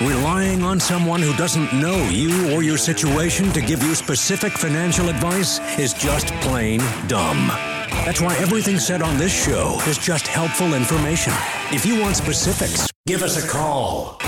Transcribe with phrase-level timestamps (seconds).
[0.00, 5.08] Relying on someone who doesn't know you or your situation to give you specific financial
[5.08, 6.78] advice is just plain
[7.08, 7.48] dumb.
[8.06, 11.32] That's why everything said on this show is just helpful information.
[11.72, 14.20] If you want specifics, give us a call.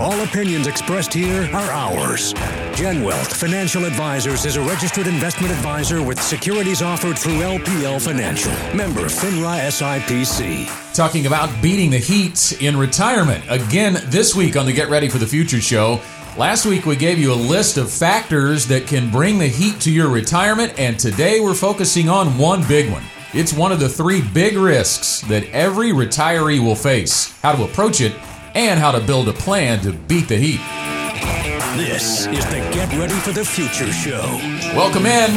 [0.00, 2.32] All opinions expressed here are ours.
[2.74, 8.50] Gen Wealth Financial Advisors is a registered investment advisor with securities offered through LPL Financial.
[8.74, 10.94] Member FINRA SIPC.
[10.94, 13.44] Talking about beating the heat in retirement.
[13.50, 16.00] Again, this week on the Get Ready for the Future show.
[16.38, 19.92] Last week we gave you a list of factors that can bring the heat to
[19.92, 23.04] your retirement, and today we're focusing on one big one.
[23.34, 27.38] It's one of the three big risks that every retiree will face.
[27.42, 28.14] How to approach it
[28.54, 30.60] and how to build a plan to beat the heat.
[31.76, 34.22] This is the Get Ready for the Future show.
[34.74, 35.30] Welcome in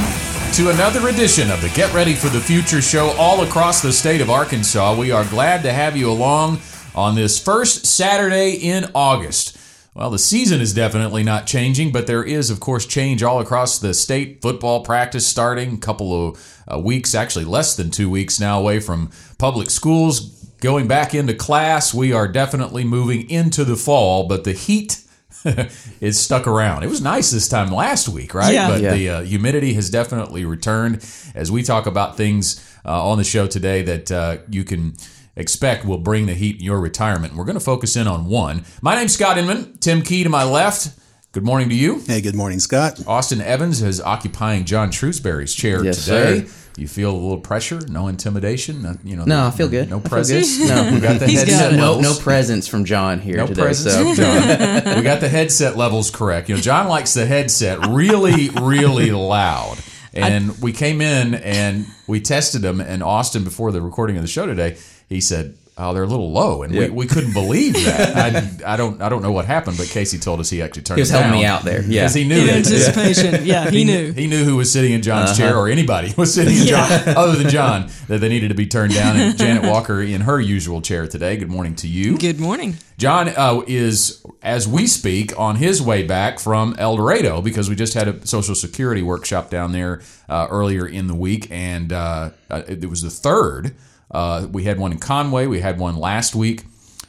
[0.53, 4.19] to another edition of the Get Ready for the Future show all across the state
[4.19, 4.95] of Arkansas.
[4.97, 6.59] We are glad to have you along
[6.95, 9.57] on this first Saturday in August.
[9.93, 13.77] Well, the season is definitely not changing, but there is, of course, change all across
[13.77, 14.41] the state.
[14.41, 18.79] Football practice starting a couple of uh, weeks, actually less than two weeks now away
[18.79, 21.93] from public schools going back into class.
[21.93, 25.01] We are definitely moving into the fall, but the heat
[26.01, 26.83] is stuck around.
[26.83, 28.53] It was nice this time last week, right?
[28.53, 28.69] Yeah.
[28.69, 28.93] But Yeah.
[28.95, 31.05] the uh, humidity has definitely returned
[31.35, 34.93] as we talk about things uh, on the show today that uh, you can
[35.35, 37.35] expect will bring the heat in your retirement.
[37.35, 38.63] We're going to focus in on one.
[38.81, 39.77] My name's Scott Inman.
[39.79, 40.97] Tim Key to my left.
[41.33, 41.99] Good morning to you.
[42.07, 43.01] Hey, good morning, Scott.
[43.07, 46.45] Austin Evans is occupying John Shrewsbury's chair Yes, today.
[46.45, 46.53] sir.
[46.75, 49.25] You feel a little pressure, no intimidation, no, you know.
[49.25, 49.89] No, I feel good.
[49.89, 50.57] No presence.
[50.57, 50.69] good.
[50.69, 50.91] No.
[50.93, 53.61] we got the headset no no presence from John here No today.
[53.61, 54.97] presence so John.
[54.97, 56.49] we got the headset levels correct.
[56.49, 59.77] You know, John likes the headset really, really loud.
[60.15, 62.79] And we came in and we tested them.
[62.81, 64.77] And Austin, before the recording of the show today,
[65.09, 66.89] he said, "Oh, they're a little low," and we, Yeah.
[66.89, 68.63] we couldn't believe that.
[68.65, 70.97] I, I don't I don't know what happened, but Casey told us he actually turned.
[70.97, 71.81] He was it helping down me out there.
[71.81, 72.01] Yeah.
[72.03, 73.45] because he knew in that- anticipation.
[73.45, 74.11] Yeah, he knew.
[74.13, 75.37] he knew who was sitting in John's Uh-huh.
[75.39, 78.67] chair, or anybody was sitting in John, other than John, that they needed to be
[78.67, 79.17] turned down.
[79.17, 81.37] And Janet Walker in her usual chair today.
[81.37, 82.17] Good morning to you.
[82.17, 82.77] Good morning.
[82.97, 87.75] John uh, is, as we speak, on his way back from El Dorado because we
[87.75, 92.29] just had a Social Security workshop down there uh, earlier in the week, and uh,
[92.51, 93.73] uh, it was the third.
[94.13, 95.47] Uh, we had one in Conway.
[95.47, 96.63] We had one last week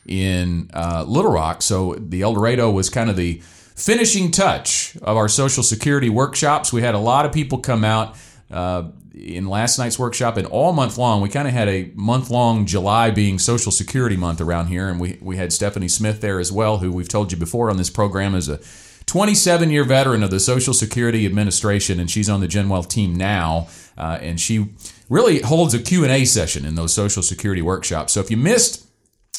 [0.06, 1.62] in uh, Little Rock.
[1.62, 3.40] So the El Dorado was kind of the
[3.76, 6.72] finishing touch of our Social Security workshops.
[6.72, 8.16] We had a lot of people come out.
[8.50, 12.30] Uh, in last night's workshop and all month long, we kind of had a month
[12.30, 16.40] long July being Social Security month around here, and we we had Stephanie Smith there
[16.40, 18.58] as well, who we've told you before on this program is a
[19.06, 23.14] 27 year veteran of the Social Security Administration, and she's on the Gen Wealth team
[23.14, 24.68] now, uh, and she
[25.08, 28.12] really holds a Q and A session in those Social Security workshops.
[28.12, 28.86] So if you missed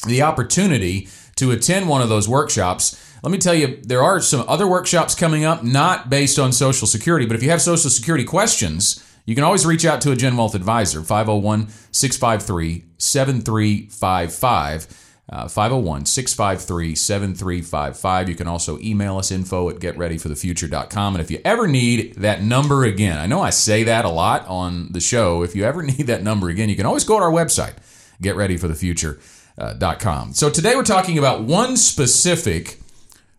[0.06, 4.44] the opportunity to attend one of those workshops, let me tell you, there are some
[4.46, 8.24] other workshops coming up, not based on Social Security, but if you have Social Security
[8.24, 15.05] questions, you can always reach out to a Gen Wealth advisor, 501 653 7355.
[15.28, 18.28] Uh, 501 653 7355.
[18.28, 21.16] You can also email us info at getreadyforthefuture.com.
[21.16, 24.46] And if you ever need that number again, I know I say that a lot
[24.46, 25.42] on the show.
[25.42, 27.74] If you ever need that number again, you can always go to our website,
[28.22, 30.28] getreadyforthefuture.com.
[30.28, 32.78] Uh, so today we're talking about one specific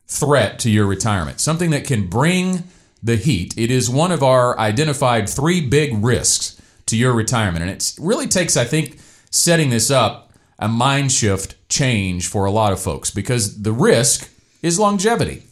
[0.07, 2.65] threat to your retirement, something that can bring
[3.01, 3.57] the heat.
[3.57, 7.63] It is one of our identified three big risks to your retirement.
[7.63, 8.99] And it really takes, I think,
[9.29, 10.26] setting this up
[10.59, 14.29] a mind shift change for a lot of folks because the risk
[14.61, 15.43] is longevity.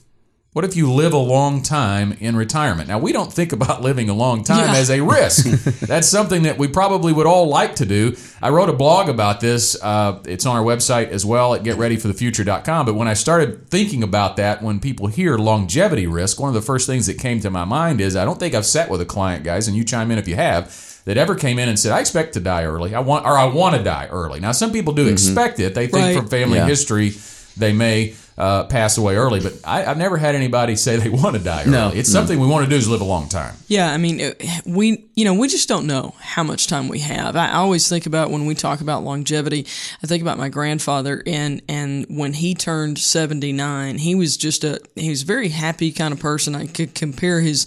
[0.54, 2.88] What if you live a long time in retirement?
[2.88, 4.80] Now, we don't think about living a long time Yeah.
[4.80, 5.46] as a risk.
[5.82, 8.16] That's something that we probably would all like to do.
[8.42, 9.76] I wrote a blog about this.
[9.84, 12.86] Uh, it's on our website as well at getreadyforthefuture.com.
[12.86, 16.62] But when I started thinking about that, when people hear longevity risk, one of the
[16.62, 19.06] first things that came to my mind is I don't think I've sat with a
[19.06, 21.92] client, guys, and you chime in if you have, that ever came in and said,
[21.92, 22.94] I expect to die early.
[22.96, 24.40] I want, or I want to die early.
[24.40, 25.74] Now, some people do expect it.
[25.76, 26.18] They think Right.
[26.18, 26.66] from family Yeah.
[26.68, 27.14] history
[27.58, 31.38] they may uh, pass away early, but I, I've never had anybody say they want
[31.38, 31.72] to die early.
[31.72, 32.20] No, it's no.
[32.20, 33.56] something we want to do is live a long time.
[33.70, 34.34] Yeah, I mean,
[34.66, 37.38] we you know we just don't know how much time we have.
[37.38, 39.66] I always think about when we talk about longevity.
[40.04, 44.66] I think about my grandfather, and and when he turned seventy nine, he was just
[44.66, 46.56] a he was a very happy kind of person.
[46.56, 47.66] I could compare his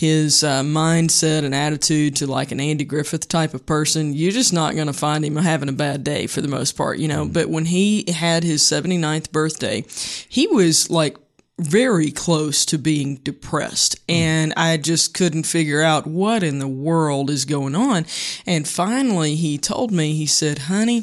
[0.00, 4.14] his uh, mindset and attitude to like an Andy Griffith type of person.
[4.14, 6.98] You're just not going to find him having a bad day for the most part,
[6.98, 7.26] you know.
[7.26, 9.84] But when he had his 79th birthday,
[10.26, 11.18] he was like
[11.58, 17.28] very close to being depressed and I just couldn't figure out what in the world
[17.28, 18.06] is going on.
[18.46, 21.02] And finally he told me, he said, honey,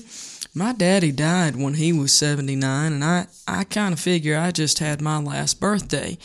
[0.58, 4.80] my daddy died when he was 79 and I, I kind of figure I just
[4.80, 6.18] had my last birthday.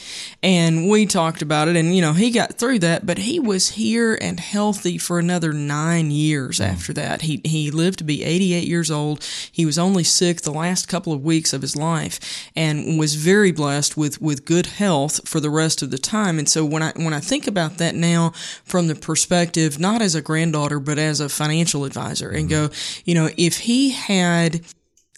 [0.43, 3.73] And we talked about it and, you know, he got through that, but he was
[3.73, 6.67] here and healthy for another nine years mm.
[6.67, 7.23] after that.
[7.23, 9.23] He, he lived to be 88 years old.
[9.53, 13.53] He was only sick the last couple of weeks of his life and was very
[13.53, 16.39] blessed with, with good health for the rest of the time.
[16.39, 18.31] And so when I, when I think about that now
[18.65, 22.39] from the perspective, not as a granddaughter, but as a financial advisor mm-hmm.
[22.39, 22.71] and go,
[23.05, 24.63] you know, if he had had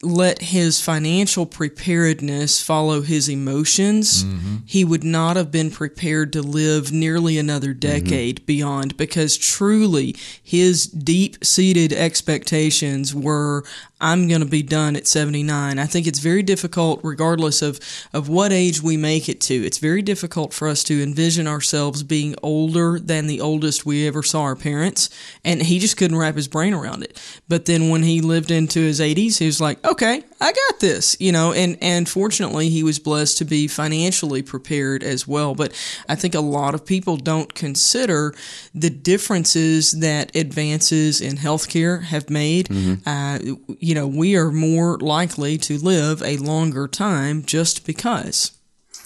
[0.05, 4.56] let his financial preparedness follow his emotions, mm-hmm.
[4.67, 7.81] he would not have been prepared to live nearly another mm-hmm.
[7.81, 8.47] decade mm-hmm.
[8.47, 13.65] beyond because truly his deep seated expectations were
[14.05, 15.79] I'm going to be done at 79.
[15.79, 17.81] I think it's very difficult, regardless of,
[18.12, 19.55] of what age we make it to.
[19.55, 24.23] It's very difficult for us to envision ourselves being older than the oldest we ever
[24.23, 25.09] saw our parents.
[25.43, 27.19] And he just couldn't wrap his brain around it.
[27.49, 31.17] But then when he lived into his 80s, he was like, okay, I got this,
[31.19, 35.55] you know, and, and fortunately he was blessed to be financially prepared as well.
[35.55, 35.73] But
[36.11, 38.35] I think a lot of people don't consider
[38.75, 42.69] the differences that advances in healthcare have made.
[42.69, 43.09] Mm-hmm.
[43.09, 48.50] Uh, you you know, we are more likely to live a longer time just because.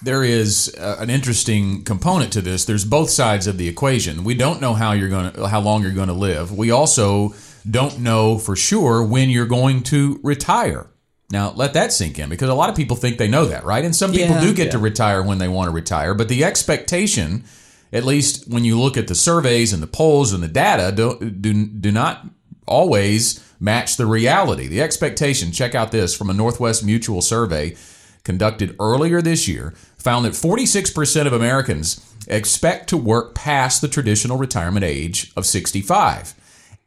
[0.02, 2.64] There is uh, an interesting component to this.
[2.64, 4.24] There's both sides of the equation.
[4.24, 6.56] We don't know how you're going to how long you're going to live.
[6.56, 7.34] We also
[7.70, 10.86] don't know for sure when you're going to retire.
[11.30, 13.84] Now, let that sink in because a lot of people think they know that, right?
[13.84, 14.72] And some people yeah, do get yeah.
[14.72, 17.44] to retire when they want to retire, but the expectation,
[17.92, 21.18] at least when you look at the surveys and the polls and the data, do,
[21.28, 22.24] do, do not
[22.66, 24.68] always match the reality.
[24.68, 27.76] The expectation, check out this from a Northwest Mutual survey
[28.24, 34.36] conducted earlier this year, found that 46% of Americans expect to work past the traditional
[34.36, 36.34] retirement age of 65.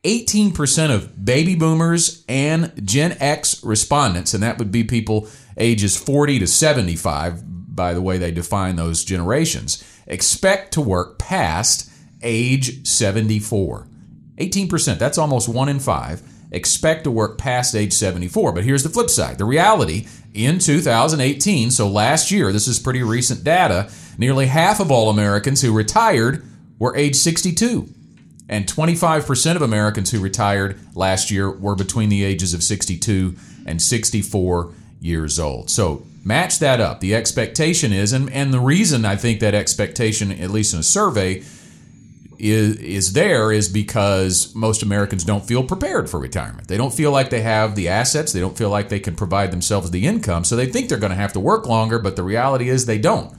[0.03, 5.27] 18% of baby boomers and Gen X respondents, and that would be people
[5.57, 11.89] ages 40 to 75, by the way they define those generations, expect to work past
[12.23, 13.88] age 74.
[14.38, 16.21] 18%, that's almost one in five,
[16.51, 18.51] expect to work past age 74.
[18.51, 23.03] But here's the flip side the reality in 2018, so last year, this is pretty
[23.03, 26.45] recent data, nearly half of all Americans who retired
[26.80, 27.89] were age 62.
[28.48, 33.81] And 25% of Americans who retired last year were between the ages of 62 and
[33.81, 35.69] 64 years old.
[35.69, 37.00] So match that up.
[37.00, 40.83] The expectation is, and, and the reason I think that expectation, at least in a
[40.83, 41.44] survey,
[42.42, 46.68] is is there is because most Americans don't feel prepared for retirement.
[46.68, 48.34] They don't feel like they have the assets.
[48.34, 50.44] They don't feel like they can provide themselves the income.
[50.44, 52.98] So they think they're going to have to work longer, but the reality is they
[52.98, 53.36] don't.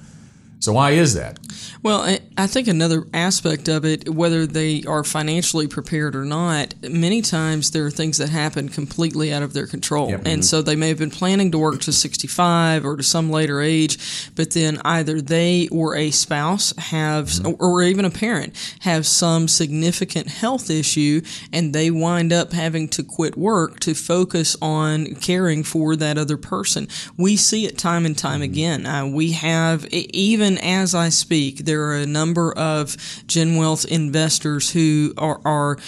[0.62, 1.40] So why is that?
[1.82, 7.20] Well, I think another aspect of it, whether they are financially prepared or not, many
[7.20, 10.10] times there are things that happen completely out of their control.
[10.10, 10.20] Yep.
[10.20, 10.42] And mm-hmm.
[10.42, 14.30] so they may have been planning to work to 65 or to some later age,
[14.36, 17.60] but then either they or a spouse have, mm-hmm.
[17.60, 21.22] or even a parent, have some significant health issue
[21.52, 26.36] and they wind up having to quit work to focus on caring for that other
[26.36, 26.86] person.
[27.16, 28.52] We see it time and time mm-hmm.
[28.52, 28.86] again.
[28.86, 32.96] Uh, we have, even even as I speak, there are a number of
[33.26, 35.78] Gen Wealth investors who are, are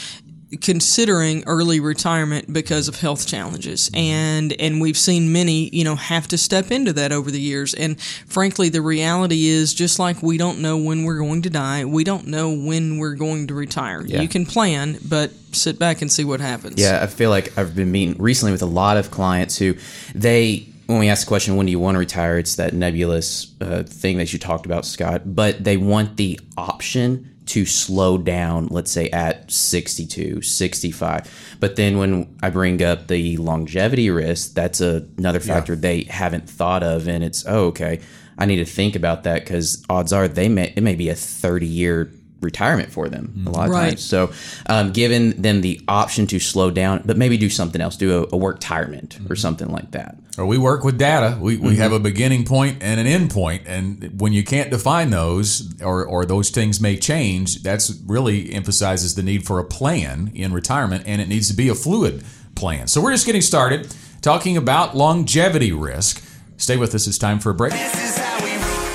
[0.61, 3.91] considering early retirement because of health challenges.
[3.93, 7.75] And and we've seen many you know have to step into that over the years.
[7.75, 11.85] And frankly the reality is just like we don't know when we're going to die
[11.85, 14.05] we don't know when we're going to retire.
[14.06, 14.21] Yeah.
[14.21, 16.81] you can plan but sit back and see what happens.
[16.81, 19.75] Yeah i feel like i've been meeting recently with a lot of clients who
[20.15, 22.38] they when we ask the question, when do you want to retire?
[22.38, 25.34] It's that nebulous uh, thing that you talked about, Scott.
[25.34, 31.56] But they want the option to slow down, let's say at 62, 65.
[31.60, 35.81] But then when I bring up the longevity risk, that's a, another factor yeah.
[35.81, 37.06] they haven't thought of.
[37.06, 38.00] And it's, oh, okay,
[38.38, 41.14] I need to think about that because odds are they may, it may be a
[41.14, 42.10] 30 year
[42.44, 43.89] retirement for them a lot of right.
[43.91, 44.05] times.
[44.05, 44.32] So,
[44.67, 48.29] um, giving them the option to slow down, but maybe do something else, do a,
[48.34, 49.32] a work retirement mm-hmm.
[49.32, 50.17] or something like that.
[50.39, 51.39] Or we work with data.
[51.39, 51.82] We, we mm-hmm.
[51.82, 56.05] have a beginning point and an end point, and when you can't define those, or
[56.05, 61.05] or those things may change, that's really emphasizes the need for a plan in retirement,
[61.06, 62.24] and it needs to be a fluid
[62.56, 62.89] plan.
[62.89, 66.24] So we're just getting started talking about longevity risk.
[66.56, 67.06] Stay with us.
[67.06, 67.72] It's time for a break.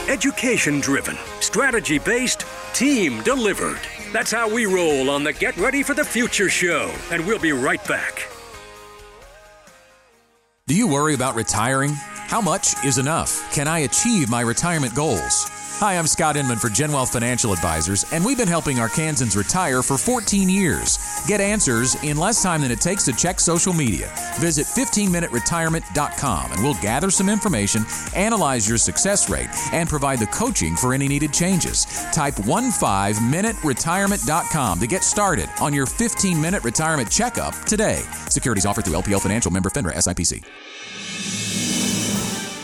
[0.09, 3.79] Education driven, strategy based Team delivered.
[4.11, 6.91] That's how we roll on the Get Ready for the Future show.
[7.11, 8.27] And we'll be right back.
[10.65, 11.91] Do you worry about retiring?
[11.93, 13.53] How much is enough?
[13.53, 15.45] Can I achieve my retirement goals?
[15.79, 19.97] Hi, I'm Scott Inman for GenWealth Financial Advisors, and we've been helping Arkansans retire for
[19.97, 20.99] 14 years.
[21.25, 24.11] Get answers in less time than it takes to check social media.
[24.41, 30.75] Visit 15minuteretirement.com and we'll gather some information, analyze your success rate, and provide the coaching
[30.75, 31.85] for any needed changes.
[32.11, 38.03] Type 15minuteretirement.com to get started on your 15 minute retirement checkup today.
[38.27, 40.43] Securities offered through LPL Financial member FINRA SIPC.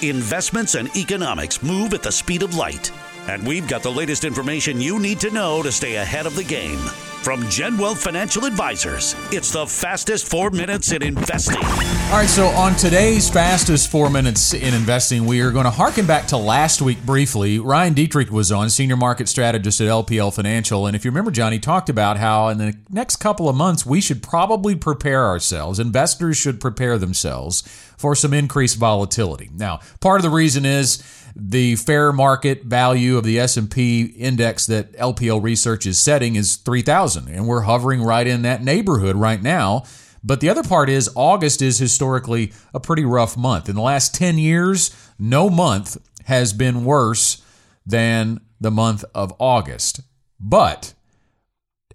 [0.01, 2.91] Investments and economics move at the speed of light.
[3.27, 6.43] And we've got the latest information you need to know to stay ahead of the
[6.43, 6.79] game.
[7.25, 11.57] From GenWealth Financial Advisors, it's the fastest four minutes in investing.
[11.57, 16.05] All right, so on today's fastest four minutes in investing, we are going to harken
[16.05, 17.57] back to last week briefly.
[17.57, 20.85] Ryan Detrick was on, senior market strategist at LPL Financial.
[20.85, 24.01] And if you remember, Johnny talked about how in the next couple of months, we
[24.01, 27.63] should probably prepare ourselves, investors should prepare themselves
[27.97, 29.49] for some increased volatility.
[29.51, 31.01] Now, part of the reason is
[31.35, 37.27] the fair market value of the S&P index that LPL research is setting is 3000
[37.27, 39.83] and we're hovering right in that neighborhood right now.
[40.23, 43.69] But the other part is August is historically a pretty rough month.
[43.69, 47.43] In the last 10 years, no month has been worse
[47.85, 50.01] than the month of August.
[50.39, 50.93] But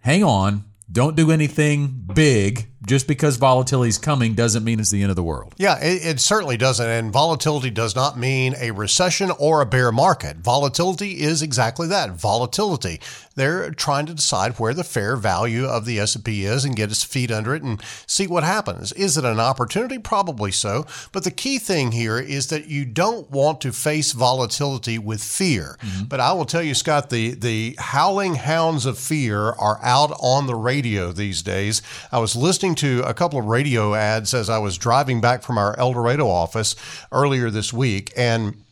[0.00, 5.02] hang on, don't do anything big just because volatility is coming doesn't mean it's the
[5.02, 5.54] end of the world.
[5.58, 6.86] Yeah, it, it, certainly doesn't.
[6.86, 10.38] And volatility does not mean a recession or a bear market.
[10.38, 13.00] Volatility is exactly that volatility.
[13.34, 17.04] They're trying to decide where the fair value of the S&P is and get its
[17.04, 18.92] feet under it and see what happens.
[18.92, 19.98] Is it an opportunity?
[19.98, 20.86] Probably so.
[21.12, 25.76] But the key thing here is that you don't want to face volatility with fear.
[25.80, 26.04] Mm-hmm.
[26.04, 30.46] But I will tell you, Scott, the, the howling hounds of fear are out on
[30.46, 31.82] the radio these days.
[32.10, 35.58] I was listening to a couple of radio ads as I was driving back from
[35.58, 36.76] our El Dorado office
[37.12, 38.12] earlier this week.
[38.16, 38.62] And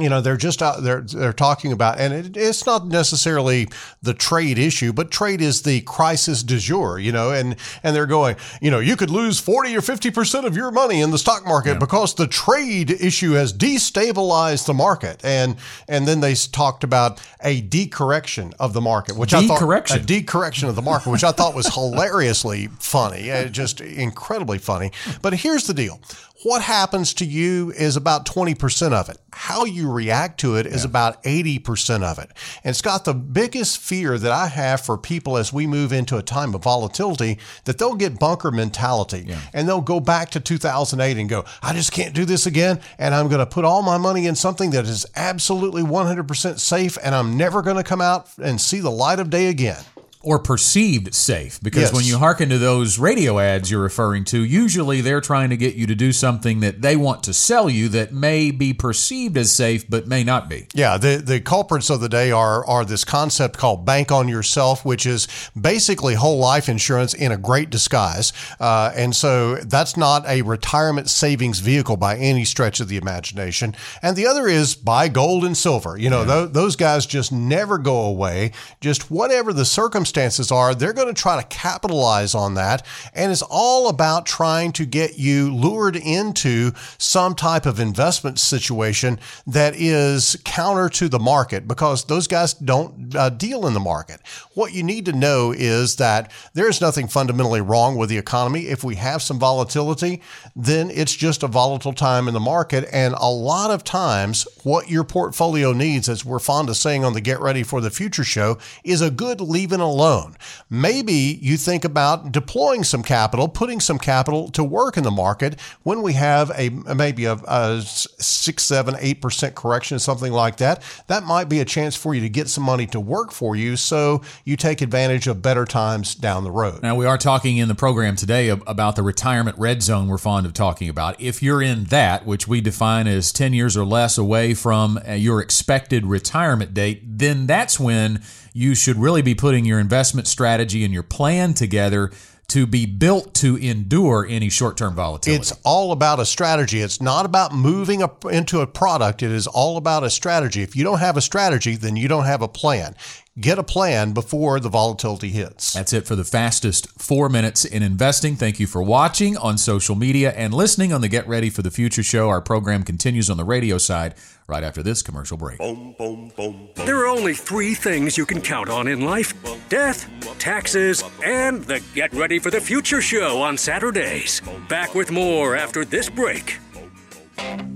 [0.00, 3.68] you know they're just out they're they're talking about and it, it's not necessarily
[4.02, 8.06] the trade issue but trade is the crisis du jour you know and and they're
[8.06, 11.46] going you know you could lose 40 or 50% of your money in the stock
[11.46, 11.78] market yeah.
[11.78, 15.24] because the trade issue has destabilized the market.
[15.24, 15.56] And
[15.88, 20.68] and then they talked about a decorrection of the market which I thought a decorrection
[20.68, 24.92] of the market which I thought was hilariously funny uh, just incredibly funny.
[25.22, 26.00] But here's the deal
[26.46, 29.18] what happens to you is about 20% of it.
[29.32, 30.90] How you react to it is yeah.
[30.90, 32.30] about 80% of it.
[32.62, 36.22] And Scott, the biggest fear that I have for people as we move into a
[36.22, 39.40] time of volatility, that they'll get bunker mentality yeah.
[39.52, 42.80] and they'll go back to 2008 and go, I just can't do this again.
[42.96, 46.96] And I'm going to put all my money in something that is absolutely 100% safe
[47.02, 49.82] and I'm never going to come out and see the light of day again
[50.26, 51.92] or perceived safe because yes.
[51.94, 55.76] when you hearken to those radio ads you're referring to usually they're trying to get
[55.76, 59.52] you to do something that they want to sell you that may be perceived as
[59.52, 60.66] safe but may not be.
[60.74, 64.84] Yeah the the culprits of the day are are this concept called bank on yourself
[64.84, 65.28] which is
[65.58, 68.32] basically whole life insurance in a great disguise.
[68.58, 73.76] Uh, and so that's not a retirement savings vehicle by any stretch of the imagination.
[74.02, 75.96] And the other is buy gold and silver.
[75.96, 76.40] You know yeah.
[76.40, 78.50] th- those guys just never go away.
[78.80, 82.86] Just whatever the circumstance circumstances are, they're going to try to capitalize on that.
[83.14, 89.18] And it's all about trying to get you lured into some type of investment situation
[89.46, 94.20] that is counter to the market because those guys don't uh, deal in the market.
[94.54, 98.68] What you need to know is that there's nothing fundamentally wrong with the economy.
[98.68, 100.22] If we have some volatility,
[100.54, 102.88] then it's just a volatile time in the market.
[102.90, 107.12] And a lot of times, what your portfolio needs, as we're fond of saying on
[107.12, 110.36] the Get Ready for the Future show, is a good leaving alone alone.
[110.68, 115.60] Maybe you think about deploying some capital, putting some capital to work in the market
[115.82, 120.82] when we have a maybe a, a six, seven, eight percent correction, something like that.
[121.06, 123.76] That might be a chance for you to get some money to work for you,
[123.76, 126.82] so you take advantage of better times down the road.
[126.82, 130.08] Now we are talking in the program today about the retirement red zone.
[130.08, 131.20] We're fond of talking about.
[131.20, 135.12] If you're in that, which we define as ten years or less away from uh,
[135.12, 138.22] your expected retirement date, then that's when
[138.56, 142.10] you should really be putting your investment strategy and your plan together
[142.48, 145.38] to be built to endure any short-term volatility.
[145.38, 146.80] It's all about a strategy.
[146.80, 149.22] It's not about moving a, into a product.
[149.22, 150.62] It is all about a strategy.
[150.62, 152.94] If you don't have a strategy, then you don't have a plan.
[153.38, 155.74] Get a plan before the volatility hits.
[155.74, 158.34] That's it for the fastest four minutes in investing.
[158.34, 161.70] Thank you for watching on social media and listening on the Get Ready for the
[161.70, 162.30] Future show.
[162.30, 164.14] Our program continues on the radio side
[164.46, 165.58] right after this commercial break.
[165.58, 169.34] Boom, boom, boom, there are only three things you can count on in life
[169.68, 174.40] death, taxes, and the Get Ready for the Future show on Saturdays.
[174.66, 176.58] Back with more after this break.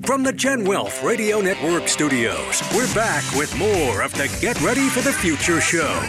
[0.05, 4.89] From the Gen Wealth Radio Network studios, we're back with more of the Get Ready
[4.89, 6.03] for the Future show.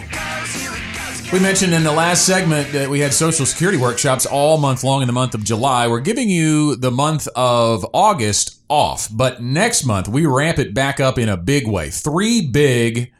[1.34, 5.01] We mentioned in the last segment that we had Social Security workshops all month long
[5.01, 5.88] in the month of July.
[5.88, 11.00] We're giving you the month of August off, but next month we ramp it back
[11.00, 11.89] up in a big way.
[11.89, 13.12] Three big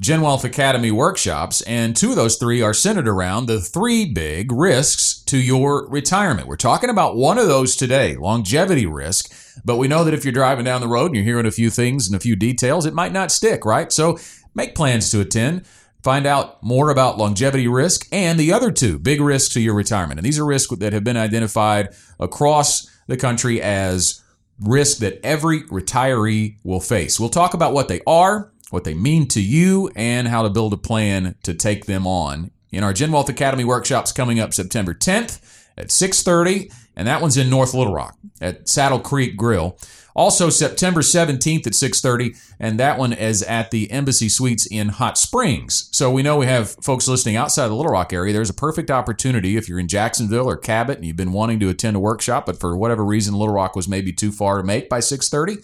[0.00, 4.50] Gen Wealth Academy workshops, and two of those three are centered around the three big
[4.50, 6.48] risks to your retirement.
[6.48, 9.30] We're talking about one of those today, longevity risk.
[9.62, 11.68] But we know that if you're driving down the road and you're hearing a few
[11.68, 13.92] things and a few details, it might not stick, right?
[13.92, 14.18] So
[14.54, 15.66] make plans to attend.
[16.02, 20.18] Find out more about longevity risk and the other two big risks to your retirement.
[20.18, 24.22] And these are risks that have been identified across the country as
[24.58, 27.20] risks that every retiree will face.
[27.20, 30.72] We'll talk about what they are, what they mean to you, and how to build
[30.72, 34.94] a plan to take them on in our Gen Wealth Academy workshops coming up September
[34.94, 39.78] 10th at 6:30, and that one's in North Little Rock at Saddle Creek Grill.
[40.14, 45.16] Also September 17th at 6:30 and that one is at the Embassy Suites in Hot
[45.16, 45.88] Springs.
[45.92, 48.32] So we know we have folks listening outside the Little Rock area.
[48.32, 51.68] There's a perfect opportunity if you're in Jacksonville or Cabot and you've been wanting to
[51.68, 54.88] attend a workshop but for whatever reason Little Rock was maybe too far to make
[54.88, 55.58] by 6:30.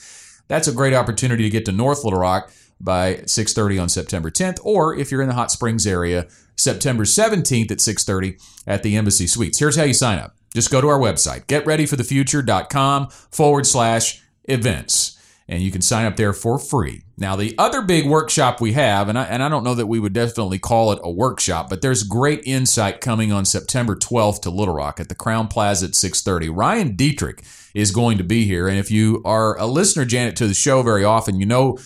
[0.48, 4.58] That's a great opportunity to get to North Little Rock by 6:30 on September 10th
[4.62, 9.26] or if you're in the Hot Springs area September 17th at 6:30 at the Embassy
[9.26, 9.58] Suites.
[9.58, 10.34] Here's how you sign up.
[10.54, 15.12] Just go to our website, getreadyforthefuture.com forward slash events.
[15.48, 17.02] And you can sign up there for free.
[17.16, 20.00] Now, the other big workshop we have, and I, and I don't know that we
[20.00, 24.50] would definitely call it a workshop, but there's great insight coming on September 12th to
[24.50, 26.48] Little Rock at the Crowne Plaza at 6:30.
[26.48, 30.48] Ryan Detrick is going to be here, and if you are a listener, Janet, to
[30.48, 31.78] the show very often, you know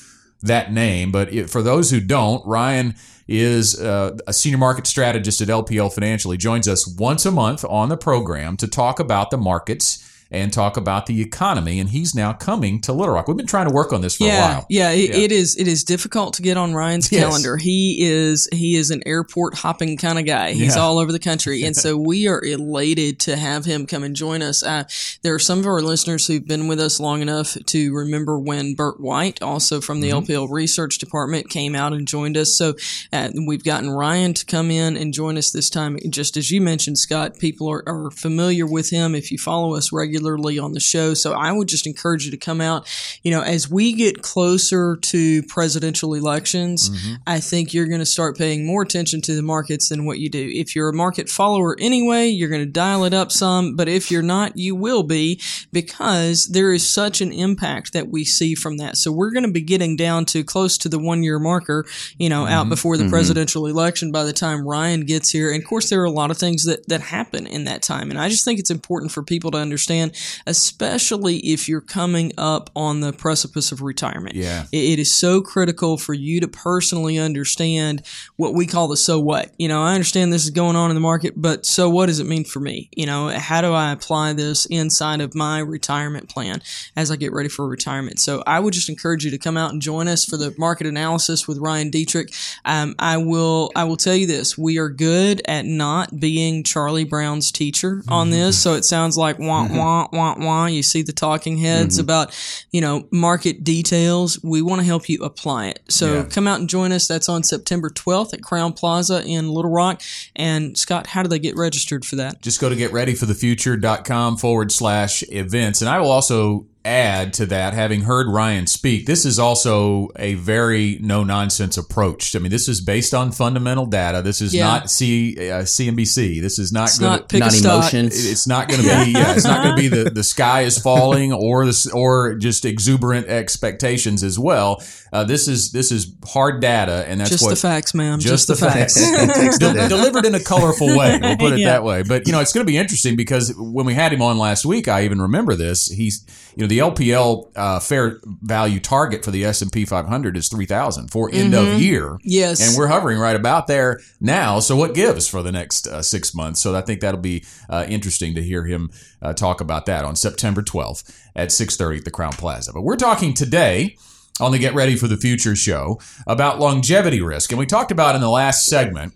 [0.42, 1.12] that name.
[1.12, 2.94] But it, for those who don't, Ryan
[3.28, 6.32] is uh, a senior market strategist at LPL Financial.
[6.32, 10.52] He joins us once a month on the program to talk about the markets and
[10.52, 11.80] talk about the economy.
[11.80, 13.28] And he's now coming to Little Rock.
[13.28, 14.66] We've been trying to work on this for yeah, a while.
[14.68, 15.56] Yeah, it, it is.
[15.56, 17.22] It is difficult to get on Ryan's Yes.
[17.25, 17.56] calendar.
[17.56, 20.52] He is he is an airport hopping kind of guy.
[20.52, 20.82] He's Yeah.
[20.82, 24.42] all over the country, and so we are elated to have him come and join
[24.42, 24.62] us.
[24.62, 24.84] Uh,
[25.22, 28.74] there are some of our listeners who've been with us long enough to remember when
[28.74, 30.33] Burt White, also from the Mm-hmm.
[30.33, 32.57] LPL Research Department, came out and joined us.
[32.57, 32.74] So
[33.12, 35.98] uh, we've gotten Ryan to come in and join us this time.
[36.09, 39.92] Just as you mentioned, Scott, people are, are familiar with him if you follow us
[39.92, 41.14] regularly on the show.
[41.14, 42.88] So I would just encourage you to come out.
[43.22, 47.14] You know, as we get closer to presidential elections, mm-hmm.
[47.26, 50.28] I think you're going to start paying more attention to the markets than what you
[50.28, 50.50] do.
[50.52, 53.76] If you're a market follower anyway, you're going to dial it up some.
[53.76, 55.40] But if you're not, you will be
[55.72, 58.96] because there is such an impact that we see from that.
[58.96, 61.87] So we're going to be getting down to close to the one year marker,
[62.18, 62.70] you know, out mm-hmm.
[62.70, 63.12] before the mm-hmm.
[63.12, 65.52] presidential election by the time Ryan gets here.
[65.52, 68.11] And of course, there are a lot of things that, that happen in that time.
[68.11, 70.10] And I just think it's important for people to understand,
[70.46, 74.35] especially if you're coming up on the precipice of retirement.
[74.37, 74.64] Yeah.
[74.73, 78.03] It- it is so critical for you to personally understand
[78.37, 79.53] what we call the so what.
[79.59, 82.18] You know, I understand this is going on in the market, but so what does
[82.18, 82.88] it mean for me?
[82.96, 86.61] You know, how do I apply this inside of my retirement plan
[86.96, 88.18] as I get ready for retirement?
[88.20, 90.87] So I would just encourage you to come out and join us for the market
[90.87, 92.35] analysis with Ryan Detrick.
[92.64, 97.05] Um, I will, I will tell you this: we are good at not being Charlie
[97.05, 98.59] Brown's teacher on this.
[98.61, 100.66] So it sounds like wah wah wah wah.
[100.66, 102.04] You see the talking heads mm-hmm.
[102.04, 104.42] about, you know, market details.
[104.42, 105.80] We want to help you apply it.
[105.88, 106.22] So Yeah.
[106.24, 107.06] come out and join us.
[107.06, 110.02] That's on September 12th at Crowne Plaza in Little Rock.
[110.36, 112.40] And Scott, how do they get registered for that?
[112.42, 115.80] just go to getreadyforthefuture.com forward slash events.
[115.80, 120.35] And I will also add to that, having heard Ryan speak, this is also a
[120.35, 122.35] very no nonsense approach.
[122.35, 124.23] I mean, this is based on fundamental data.
[124.23, 124.66] This is Yeah.
[124.66, 126.40] not C, uh, CNBC.
[126.40, 127.93] This is not It's gonna- not pick Not a stock.
[127.93, 128.25] emotions.
[128.27, 130.79] it's not going to be yeah it's not going to be the the sky is
[130.79, 136.61] falling or this or just exuberant expectations as well uh, this is this is hard
[136.61, 138.21] data and that's Just what the facts, ma'am.
[138.21, 138.95] just, Just, the, facts.
[139.59, 141.19] De- delivered in a colorful way.
[141.21, 141.71] We'll put it Yeah.
[141.73, 142.03] that way.
[142.05, 144.64] But you know, it's going to be interesting because when we had him on last
[144.64, 145.88] week, I even remember this.
[145.88, 146.25] He's
[146.57, 150.48] you know the LPL uh, fair value target for the S and P 500 is
[150.48, 152.11] three thousand for end of year.
[152.11, 152.16] Mm-hmm.
[152.22, 152.66] Yes.
[152.66, 154.61] and we're hovering right about there now.
[154.61, 156.61] So what gives for the next uh, six months?
[156.61, 160.14] So I think that'll be uh, interesting to hear him uh, talk about that on
[160.14, 162.72] September 12th at 6:30 at the Crowne Plaza.
[162.72, 163.96] But we're talking today
[164.38, 167.50] on the Get Ready for the Future show about longevity risk.
[167.50, 169.14] And we talked about in the last segment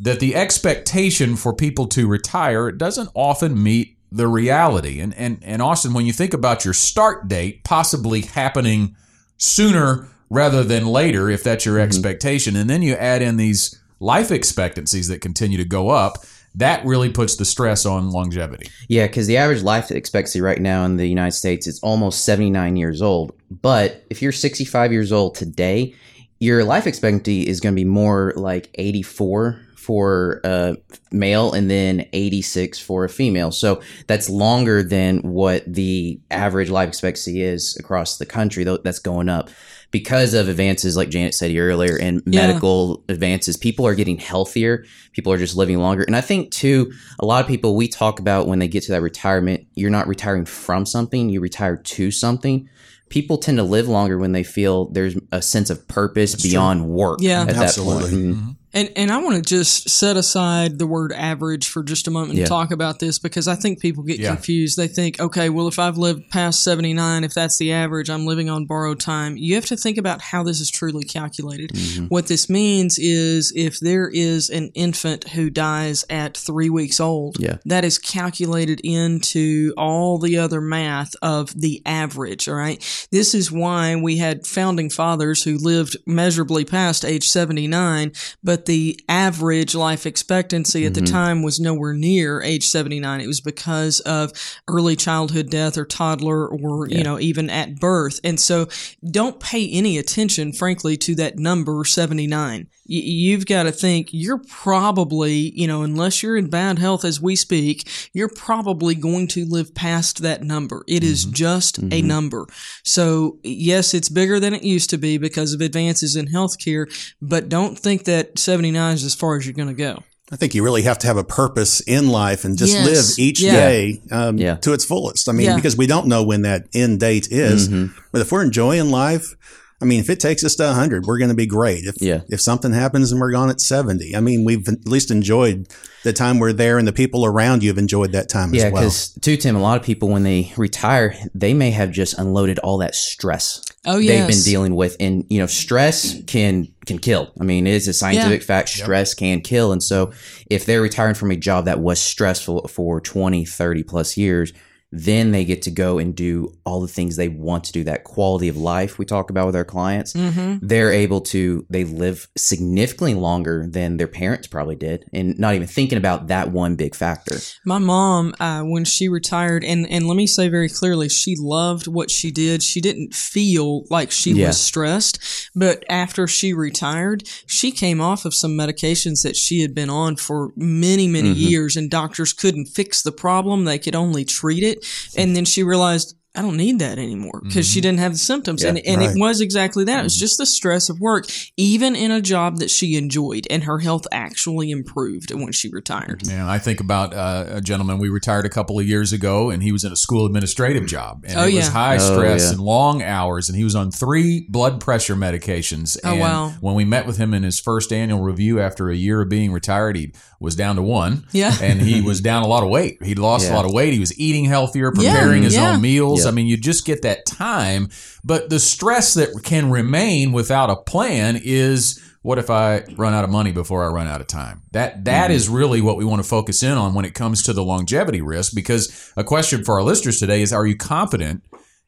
[0.00, 5.00] that the expectation for people to retire doesn't often meet the reality.
[5.00, 8.96] And, and, and Austin, when you think about your start date possibly happening
[9.36, 11.84] sooner rather than later, if that's your mm-hmm.
[11.88, 16.18] expectation, and then you add in these life expectancies that continue to go up,
[16.54, 18.68] that really puts the stress on longevity.
[18.88, 22.76] Yeah, because the average life expectancy right now in the United States is almost 79
[22.76, 23.32] years old.
[23.50, 25.94] But if you're 65 years old today,
[26.40, 30.76] your life expectancy is going to be more like 84 for a
[31.12, 33.50] male and then 86 for a female.
[33.50, 38.64] So that's longer than what the average life expectancy is across the country.
[38.64, 39.48] That's going up
[39.90, 42.48] because of advances like Janet said earlier and Yeah.
[42.48, 43.56] medical advances.
[43.56, 44.84] People are getting healthier.
[45.14, 46.02] People are just living longer.
[46.02, 48.92] And I think too, a lot of people we talk about when they get to
[48.92, 52.68] that retirement, you're not retiring from something, you retire to something.
[53.08, 57.20] People tend to live longer when they feel there's a sense of purpose beyond work.
[57.22, 57.44] Yeah.
[57.48, 58.02] at Absolutely.
[58.10, 58.36] that point.
[58.36, 58.56] Mhm.
[58.74, 62.34] And and I want to just set aside the word average for just a moment
[62.34, 62.40] Yeah.
[62.42, 64.34] and talk about this because I think people get Yeah.
[64.34, 64.76] confused.
[64.76, 68.50] They think, okay, well, if I've lived past 79, if that's the average, I'm living
[68.50, 69.36] on borrowed time.
[69.38, 71.70] You have to think about how this is truly calculated.
[71.70, 72.04] Mm-hmm.
[72.06, 77.38] What this means is if there is an infant who dies at three weeks old,
[77.40, 77.56] Yeah.
[77.64, 82.48] that is calculated into all the other math of the average.
[82.48, 82.82] All right.
[83.10, 88.12] This is why we had founding fathers who lived measurably past age 79,
[88.44, 91.14] but the average life expectancy at the mm-hmm.
[91.14, 93.20] time was nowhere near age 79.
[93.20, 94.32] It was because of
[94.68, 98.20] early childhood death or toddler or, you know, even at birth.
[98.24, 98.68] And so
[99.08, 102.68] don't pay any attention, frankly, to that number 79.
[102.88, 107.20] Y- You've got to think you're probably, you know, unless you're in bad health as
[107.20, 110.84] we speak, you're probably going to live past that number.
[110.88, 112.46] It is just a number.
[112.84, 116.86] So, yes, it's bigger than it used to be because of advances in healthcare,
[117.20, 120.02] but don't think that 79 is as far as you're going to go.
[120.30, 122.86] I think you really have to have a purpose in life and just Yes.
[122.86, 123.52] live each Yeah.
[123.52, 124.56] day um, Yeah.
[124.56, 125.28] to its fullest.
[125.28, 125.56] I mean, Yeah.
[125.56, 127.68] because we don't know when that end date is.
[127.68, 127.98] Mm-hmm.
[128.12, 129.34] But if we're enjoying life,
[129.80, 131.84] I mean, if it takes us to 100, we're going to be great.
[131.84, 132.22] If, Yeah.
[132.28, 135.68] if something happens and we're gone at 70, I mean, we've at least enjoyed
[136.02, 138.72] the time we're there and the people around you have enjoyed that time Yeah, as
[138.72, 138.82] well.
[138.82, 142.18] Yeah, because too, Tim, a lot of people when they retire, they may have just
[142.18, 146.98] unloaded all that stress Oh, they've been dealing with, and you know, stress can can
[146.98, 147.32] kill.
[147.40, 148.68] I mean, it is a scientific fact.
[148.70, 150.10] Stress can kill, and so
[150.50, 154.52] if they're retiring from a job that was stressful for 20, 30 plus years,
[154.90, 157.84] then they get to go and do all the things they want to do.
[157.84, 160.66] That quality of life we talk about with our clients, Mm-hmm.
[160.66, 165.66] they're able to they live significantly longer than their parents probably did, and not even
[165.66, 167.36] thinking about that one big factor.
[167.66, 171.86] My mom, uh, when she retired, and, and let me say very clearly, she loved
[171.86, 172.62] what she did.
[172.62, 174.48] She didn't feel like she Yeah.
[174.48, 175.18] was stressed,
[175.54, 180.16] but after she retired, she came off of some medications that she had been on
[180.16, 181.38] for many, many Mm-hmm.
[181.40, 183.64] years, and doctors couldn't fix the problem.
[183.64, 184.77] They could only treat it.
[185.16, 188.62] And then she realized, I don't need that anymore because she didn't have the symptoms.
[188.62, 189.10] and and right.
[189.10, 190.00] it was exactly that.
[190.00, 191.24] It was just the stress of work,
[191.56, 196.28] even in a job that she enjoyed, and her health actually improved when she retired.
[196.28, 199.64] Yeah, I think about uh, a gentleman we retired a couple of years ago, and
[199.64, 202.50] he was in a school administrative job, and Oh, it was high Oh, stress yeah.
[202.50, 205.98] and long hours, and he was on three blood pressure medications.
[206.04, 206.50] Oh, and wow.
[206.60, 209.50] When we met with him in his first annual review after a year of being
[209.50, 211.26] retired, he was down to one.
[211.32, 211.54] Yeah.
[211.60, 213.02] and he was down a lot of weight.
[213.02, 213.92] He lost a lot of weight.
[213.92, 215.72] He was eating healthier, Yeah, preparing his yeah.
[215.72, 216.24] own meals.
[216.24, 216.28] Yeah.
[216.28, 217.88] I mean, you just get that time,
[218.24, 223.24] but the stress that can remain without a plan is what if I run out
[223.24, 224.62] of money before I run out of time?
[224.72, 225.34] That that mm-hmm.
[225.34, 228.20] is really what we want to focus in on when it comes to the longevity
[228.20, 228.54] risk.
[228.54, 231.42] Because a question for our listeners today is: Are you confident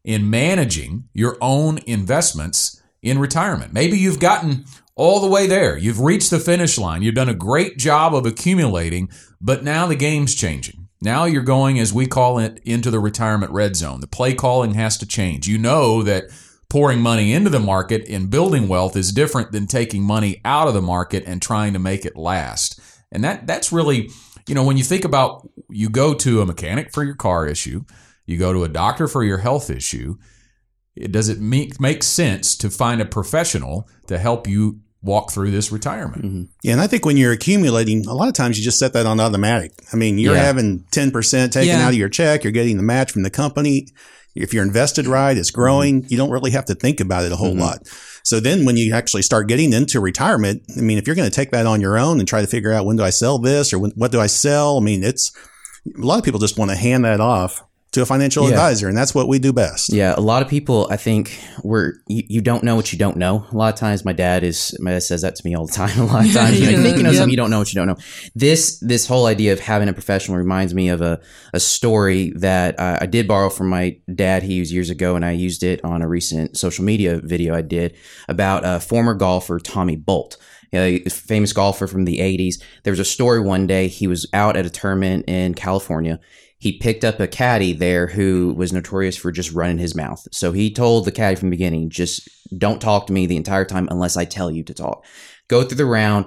[0.04, 3.72] in managing your own investments in retirement?
[3.72, 4.64] Maybe you've gotten
[4.96, 5.78] all the way there.
[5.78, 7.02] You've reached the finish line.
[7.02, 9.08] You've done a great job of accumulating,
[9.40, 10.88] but now the game's changing.
[11.02, 14.00] Now you're going, as we call it, into the retirement red zone.
[14.00, 15.48] The play calling has to change.
[15.48, 16.24] You know that
[16.68, 20.74] pouring money into the market and building wealth is different than taking money out of
[20.74, 22.78] the market and trying to make it last.
[23.10, 24.10] And that that's really,
[24.46, 27.84] you know, when you think about you go to a mechanic for your car issue,
[28.24, 30.16] you go to a doctor for your health issue,
[31.10, 35.72] does it make make sense to find a professional to help you walk through this
[35.72, 36.24] retirement?
[36.24, 36.42] Mm-hmm.
[36.62, 39.06] Yeah, and I think when you're accumulating, a lot of times you just set that
[39.06, 39.72] on automatic.
[39.92, 40.42] I mean, you're Yeah.
[40.42, 41.86] having 10% taken Yeah.
[41.86, 43.88] out of your check, you're getting the match from the company.
[44.34, 46.08] If you're invested right, it's growing, mm-hmm.
[46.10, 47.60] you don't really have to think about it a whole mm-hmm.
[47.60, 47.88] lot.
[48.22, 51.34] So then when you actually start getting into retirement, I mean, if you're going to
[51.34, 53.72] take that on your own and try to figure out when do I sell this
[53.72, 54.76] or when, what do I sell?
[54.76, 55.32] I mean, it's
[55.96, 58.50] a lot of people just want to hand that off to a financial Yeah.
[58.50, 59.92] advisor, and that's what we do best.
[59.92, 63.16] Yeah, a lot of people, I think, we're you, you don't know what you don't
[63.16, 63.44] know.
[63.50, 65.72] A lot of times, my dad is my dad says that to me all the
[65.72, 65.98] time.
[66.00, 67.16] A lot of times, you, know, you think you know Yeah.
[67.18, 67.96] something, you don't know what you don't know.
[68.34, 71.20] This this whole idea of having a professional reminds me of a
[71.52, 74.42] a story that uh, I did borrow from my dad.
[74.44, 77.62] He used years ago, and I used it on a recent social media video I
[77.62, 77.96] did
[78.28, 80.36] about a former golfer Tommy Bolt.
[80.72, 82.62] A famous golfer from the 80s.
[82.84, 86.20] There was a story one day he was out at a tournament in California
[86.60, 90.28] he picked up a caddy there who was notorious for just running his mouth.
[90.30, 93.64] So he told the caddy from the beginning, just don't talk to me the entire
[93.64, 95.04] time unless I tell you to talk.
[95.48, 96.26] Go through the round.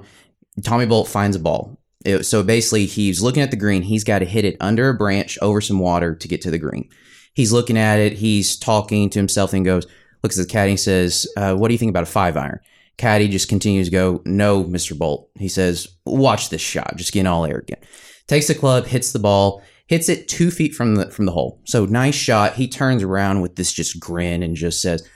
[0.63, 1.79] Tommy Bolt finds a ball.
[2.03, 3.83] It- so basically, he's looking at the green.
[3.83, 6.57] He's got to hit it under a branch over some water to get to the
[6.57, 6.89] green.
[7.35, 8.13] He's looking at it.
[8.13, 9.85] He's talking to himself and goes,
[10.23, 12.59] looks at the caddy and says, uh, What do you think about a five iron?
[12.97, 14.97] Caddy just continues to go, No, Mr.
[14.97, 15.29] Bolt.
[15.37, 16.95] He says, Watch this shot.
[16.95, 17.83] Just getting all arrogant.
[18.27, 21.59] Takes the club, hits the ball, hits it two feet from the from the hole.
[21.65, 22.53] So nice shot.
[22.55, 25.07] He turns around with this just grin and just says,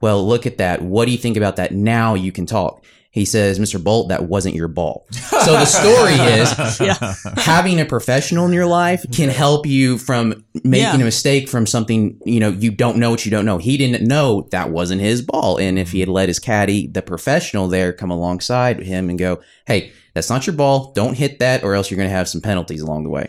[0.00, 0.82] "Well, look at that.
[0.82, 1.72] What do you think about that?
[1.72, 3.82] Now you can talk." He says, "Mr.
[3.82, 7.14] Bolt, that wasn't your ball." So the story is, Yeah.
[7.36, 10.94] having a professional in your life can help you from making Yeah.
[10.96, 13.56] a mistake from something you know you don't know what you don't know.
[13.56, 17.00] He didn't know that wasn't his ball, and if he had let his caddy, the
[17.00, 20.92] professional there, come alongside him and go, "Hey, that's not your ball.
[20.94, 23.28] Don't hit that, or else you're going to have some penalties along the way."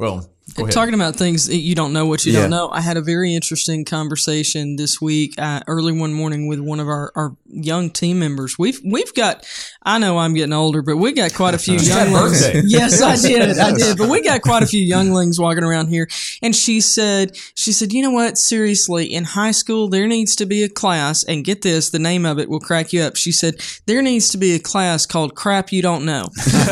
[0.00, 0.30] Well.
[0.70, 2.40] Talking about things that you don't know what you Yeah.
[2.42, 2.68] don't know.
[2.70, 6.88] I had a very interesting conversation this week, uh, early one morning, with one of
[6.88, 8.58] our, our young team members.
[8.58, 9.46] We've we've got.
[9.82, 12.42] I know I'm getting older, but we got quite a few younglings.
[12.70, 13.58] Yes, I did.
[13.58, 13.96] I did.
[13.98, 16.08] But we got quite a few younglings walking around here.
[16.42, 18.36] And she said, she said, you know what?
[18.38, 22.26] Seriously, in high school, there needs to be a class, and get this, the name
[22.26, 23.16] of it will crack you up.
[23.16, 26.28] She said, there needs to be a class called Crap You Don't Know.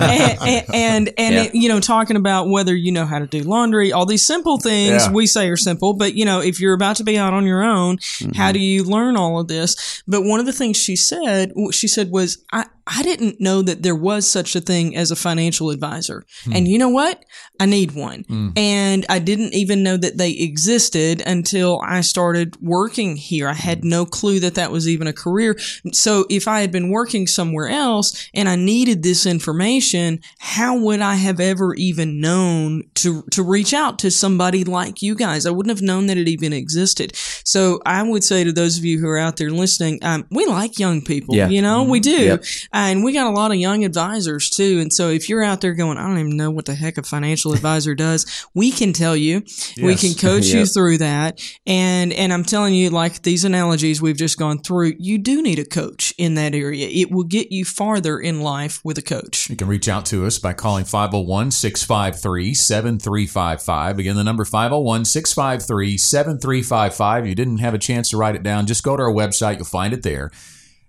[0.00, 1.42] and, and, and, and Yeah.
[1.44, 4.58] it, you know, talking about whether you know how to do laundry, all these simple
[4.58, 5.12] things Yeah.
[5.12, 7.62] we say are simple, but you know, if you're about to be out on your
[7.62, 7.98] own,
[8.34, 8.52] how mm-hmm.
[8.52, 10.02] do you learn all of this?
[10.06, 13.82] But one of the things she said, she said was, I, I didn't know that
[13.82, 16.24] there was such a thing as a financial advisor.
[16.44, 16.52] Hmm.
[16.54, 17.24] And you know what?
[17.58, 18.24] I need one.
[18.28, 18.50] Hmm.
[18.56, 23.48] And I didn't even know that they existed until I started working here.
[23.48, 23.88] I had hmm.
[23.88, 25.56] no clue that that was even a career.
[25.92, 31.00] So if I had been working somewhere else and I needed this information, how would
[31.00, 35.46] I have ever even known to, to reach out to somebody like you guys?
[35.46, 37.14] I wouldn't have known that it even existed.
[37.44, 40.46] So I would say to those of you who are out there listening, um, we
[40.46, 41.34] like young people.
[41.34, 41.48] Yeah.
[41.48, 42.10] You know, we do.
[42.10, 42.44] Yep.
[42.72, 44.80] And we got a lot of young advisors too.
[44.80, 47.02] And so if you're out there going, I don't even know what the heck a
[47.02, 49.42] financial advisor does, we can tell you.
[49.80, 51.40] We can coach you through that.
[51.66, 55.58] And and I'm telling you, like these analogies we've just gone through, you do need
[55.58, 56.88] a coach in that area.
[56.88, 59.50] It will get you farther in life with a coach.
[59.50, 63.98] You can reach out to us by calling 501 653 7355.
[63.98, 67.26] Again, the number 501 653 7355.
[67.26, 69.56] You didn't have a chance to write it down, just go to our website.
[69.56, 70.30] You'll find it there.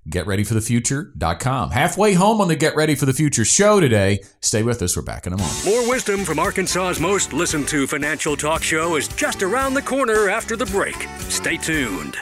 [0.10, 1.72] GetReadyForTheFuture.com.
[1.72, 4.20] Halfway home on the Get Ready for the Future show today.
[4.40, 4.96] Stay with us.
[4.96, 5.66] We're back in a moment.
[5.66, 10.30] More wisdom from Arkansas's most listened to financial talk show is just around the corner
[10.30, 11.08] after the break.
[11.30, 12.18] Stay tuned.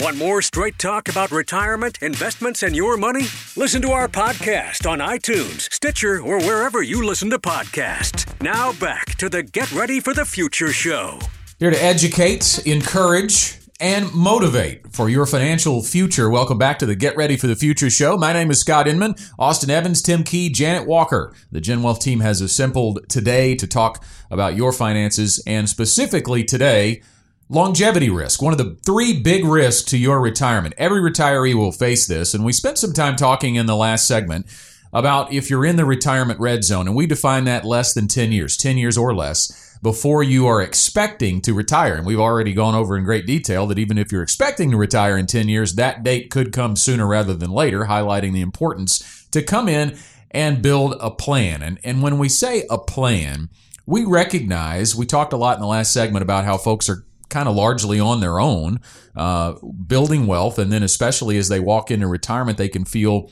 [0.00, 3.24] Want more straight talk about retirement, investments, and your money?
[3.56, 8.24] Listen to our podcast on iTunes, Stitcher, or wherever you listen to podcasts.
[8.40, 11.18] Now back to the Get Ready for the Future show.
[11.58, 16.30] Here to educate, encourage, and motivate for your financial future.
[16.30, 18.16] Welcome back to the Get Ready for the Future show.
[18.16, 21.34] My name is Scott Inman, Austin Evans, Tim Key, Janet Walker.
[21.50, 27.02] The Gen Wealth team has assembled today to talk about your finances and specifically today,
[27.48, 28.42] longevity risk.
[28.42, 30.74] One of the three big risks to your retirement.
[30.76, 32.34] Every retiree will face this.
[32.34, 34.46] And we spent some time talking in the last segment
[34.92, 38.32] about if you're in the retirement red zone, and we define that less than 10
[38.32, 41.94] years, 10 years or less before you are expecting to retire.
[41.94, 45.16] And we've already gone over in great detail that even if you're expecting to retire
[45.16, 49.42] in 10 years, that date could come sooner rather than later, highlighting the importance to
[49.42, 49.96] come in
[50.30, 51.62] and build a plan.
[51.62, 53.50] And, and when we say a plan,
[53.86, 57.48] we recognize, we talked a lot in the last segment about how folks are kind
[57.48, 58.80] of largely on their own,
[59.16, 59.54] uh,
[59.86, 60.58] building wealth.
[60.58, 63.30] And then, especially as they walk into retirement, they can feel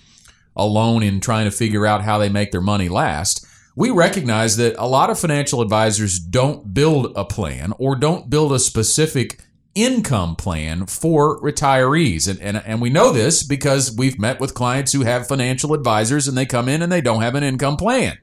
[0.54, 4.74] alone in trying to figure out how they make their money last we recognize that
[4.78, 9.42] a lot of financial advisors don't build a plan or don't build a specific
[9.74, 12.26] income plan for retirees.
[12.26, 16.26] And, and, and we know this because we've met with clients who have financial advisors
[16.26, 18.16] and they come in and they don't have an income plan.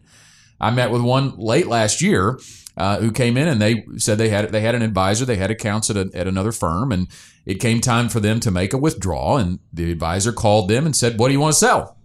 [0.60, 2.40] I met with one late last year
[2.76, 5.52] uh, who came in and they said they had they had an advisor, they had
[5.52, 7.08] accounts at, a, at another firm, and
[7.46, 9.38] it came time for them to make a withdrawal.
[9.38, 11.98] And the advisor called them and said, "What do you want to sell?"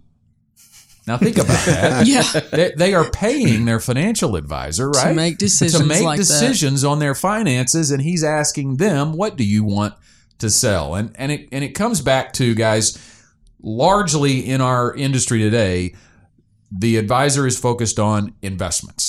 [1.07, 2.05] Now think about that.
[2.07, 2.21] Yeah.
[2.51, 5.09] They, they are paying their financial advisor, right?
[5.09, 6.23] to make decisions to make like that.
[6.23, 9.95] decisions on their finances, and he's asking them, "What do you want
[10.37, 12.95] to sell?" And and it and it comes back to guys,
[13.59, 15.95] largely in our industry today,
[16.71, 19.08] the advisor is focused on investments.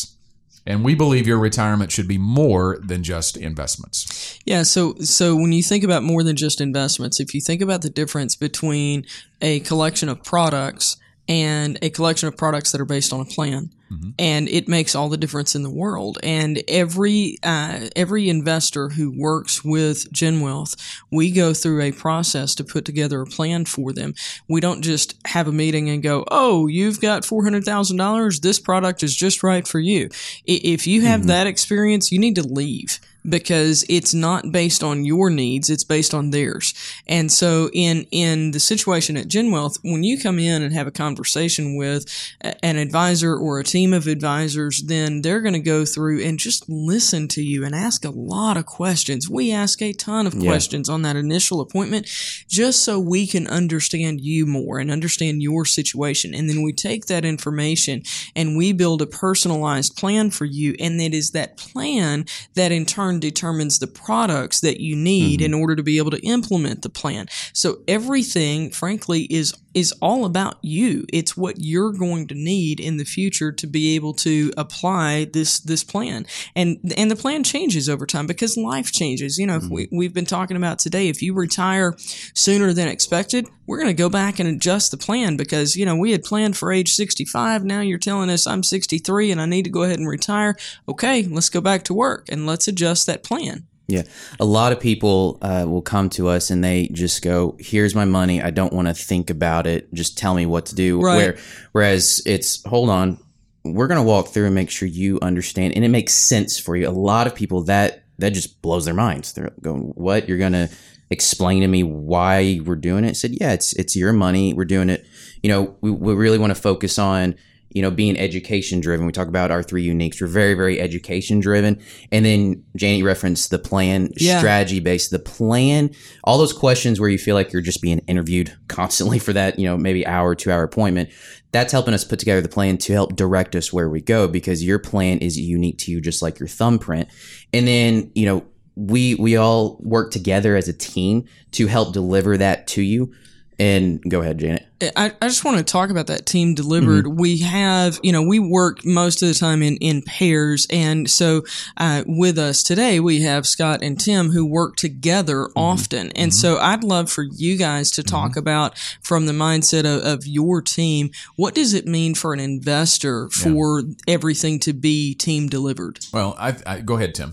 [0.67, 4.39] And we believe your retirement should be more than just investments.
[4.45, 7.83] Yeah, so so when you think about more than just investments, if you think about
[7.83, 9.07] the difference between
[9.41, 10.97] a collection of products
[11.31, 13.71] and a collection of products that are based on a plan,
[14.19, 16.19] and it makes all the difference in the world.
[16.25, 20.77] And every uh, every investor who works with GenWealth,
[21.11, 24.15] we go through a process to put together a plan for them.
[24.49, 28.41] We don't just have a meeting and go, "Oh, you've got four hundred thousand dollars.
[28.41, 30.09] This product is just right for you."
[30.47, 35.31] If you have that experience, you need to leave because it's not based on your
[35.31, 36.75] needs it's based on theirs.
[37.07, 40.93] And so in in the situation at genwealth when you come in and have a
[40.93, 42.07] conversation with
[42.41, 46.69] an advisor or a team of advisors then they're going to go through and just
[46.69, 49.29] listen to you and ask a lot of questions.
[49.29, 52.07] We ask a ton of questions on that initial appointment
[52.49, 56.35] just so we can understand you more and understand your situation.
[56.35, 58.03] And then we take that information
[58.35, 62.87] and we build a personalized plan for you and it is that plan that in
[62.87, 65.47] turn determines the products that you need mm-hmm.
[65.47, 67.27] in order to be able to implement the plan.
[67.53, 71.05] So everything frankly is is all about you.
[71.13, 75.61] It's what you're going to need in the future to be able to apply this
[75.61, 76.27] this plan.
[76.57, 79.39] And and the plan changes over time because life changes.
[79.39, 79.97] You know if we, mm-hmm.
[79.97, 81.95] we've been talking about today if you retire
[82.35, 85.95] sooner than expected we're going to go back and adjust the plan because you know
[85.95, 89.63] we had planned for age 65 now you're telling us i'm 63 and i need
[89.63, 90.57] to go ahead and retire.
[90.89, 94.03] Okay let's go back to work and let's adjust that plan Yeah.
[94.39, 98.05] A lot of people uh, will come to us and they just go, here's my
[98.05, 98.41] money.
[98.41, 99.93] I don't want to think about it.
[99.93, 101.01] Just tell me what to do.
[101.01, 101.17] Right.
[101.17, 101.37] Where,
[101.73, 103.19] whereas it's, hold on,
[103.65, 106.77] we're going to walk through and make sure you understand and it makes sense for
[106.77, 106.89] you.
[106.89, 109.33] A lot of people that, that just blows their minds.
[109.33, 110.29] They're going, what?
[110.29, 110.71] You're going to
[111.11, 113.11] explain to me why we're doing it?
[113.11, 114.55] I said, yeah, it's, it's your money.
[114.55, 115.05] We're doing it.
[115.43, 117.35] You know, we, we really want to focus on,
[117.71, 119.07] you know, being education driven.
[119.07, 120.21] We talk about our three uniques.
[120.21, 121.81] We're very, very education driven.
[122.11, 124.39] And then Janet referenced the plan, Yeah.
[124.39, 125.11] strategy based.
[125.11, 125.91] The plan,
[126.25, 129.67] all those questions where you feel like you're just being interviewed constantly for that, you
[129.67, 131.11] know, maybe hour, two hour appointment.
[131.53, 134.65] That's helping us put together the plan to help direct us where we go because
[134.65, 137.09] your plan is unique to you, just like your thumbprint.
[137.53, 138.45] And then, you know,
[138.77, 143.13] we we all work together as a team to help deliver that to you.
[143.59, 144.65] And go ahead, Janet.
[144.97, 147.05] I, I just want to talk about that team delivered.
[147.05, 147.21] Mm-hmm.
[147.21, 150.67] We have, you know, we work most of the time in, in pairs.
[150.71, 151.43] And so,
[151.77, 155.59] uh, with us today, we have Scott and Tim who work together mm-hmm.
[155.59, 156.11] often.
[156.13, 156.41] And mm-hmm.
[156.41, 160.63] so I'd love for you guys to talk about from the mindset of, of your
[160.63, 166.01] team, what does it mean for an investor for everything to be team delivered?
[166.13, 167.33] Well, I, I go ahead, Tim.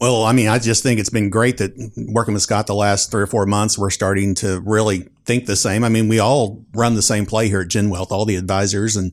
[0.00, 3.10] Well, I mean, I just think it's been great that working with Scott the last
[3.10, 5.84] three or four months, we're starting to really think the same.
[5.84, 8.96] I mean, we all run the same play here at Gen Wealth, all the advisors,
[8.96, 9.12] and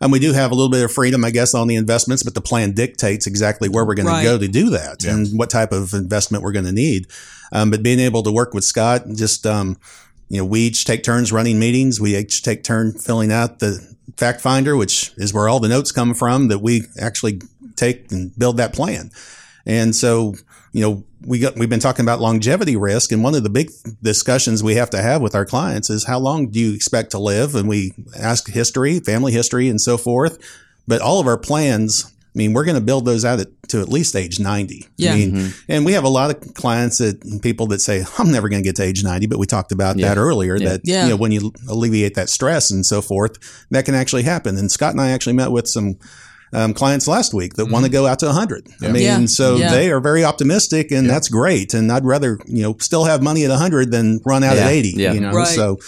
[0.00, 2.34] and we do have a little bit of freedom, I guess, on the investments, but
[2.34, 4.22] the plan dictates exactly where we're going Right.
[4.22, 7.06] to go to do that and what type of investment we're going to need.
[7.52, 9.76] Um, but being able to work with Scott, just um,
[10.28, 12.00] you know, we each take turns running meetings.
[12.00, 13.78] We each take turn filling out the
[14.16, 17.40] fact finder, which is where all the notes come from that we actually
[17.76, 19.10] take and build that plan.
[19.66, 20.34] And so,
[20.72, 23.12] you know, we got, we've been talking about longevity risk.
[23.12, 23.70] And one of the big
[24.02, 27.18] discussions we have to have with our clients is how long do you expect to
[27.18, 27.54] live?
[27.54, 30.38] And we ask history, family history and so forth.
[30.88, 33.80] But all of our plans, I mean, we're going to build those out at, to
[33.80, 34.86] at least age 90.
[34.96, 35.12] Yeah.
[35.12, 35.72] I mean, mm-hmm.
[35.72, 38.66] and we have a lot of clients that people that say, I'm never going to
[38.66, 41.04] get to age 90, but we talked about that earlier that, Yeah.
[41.04, 44.56] you know, when you alleviate that stress and so forth, that can actually happen.
[44.56, 45.98] And Scott and I actually met with some
[46.52, 48.68] um, clients last week that want to go out to 100.
[48.82, 49.24] I mean, Yeah.
[49.26, 49.70] so Yeah.
[49.72, 51.72] they are very optimistic, and that's great.
[51.74, 54.64] And I'd rather you know still have money at 100 than run out Yeah.
[54.66, 54.94] at 80.
[54.96, 55.12] Yeah.
[55.14, 55.48] You know, Right.
[55.48, 55.78] so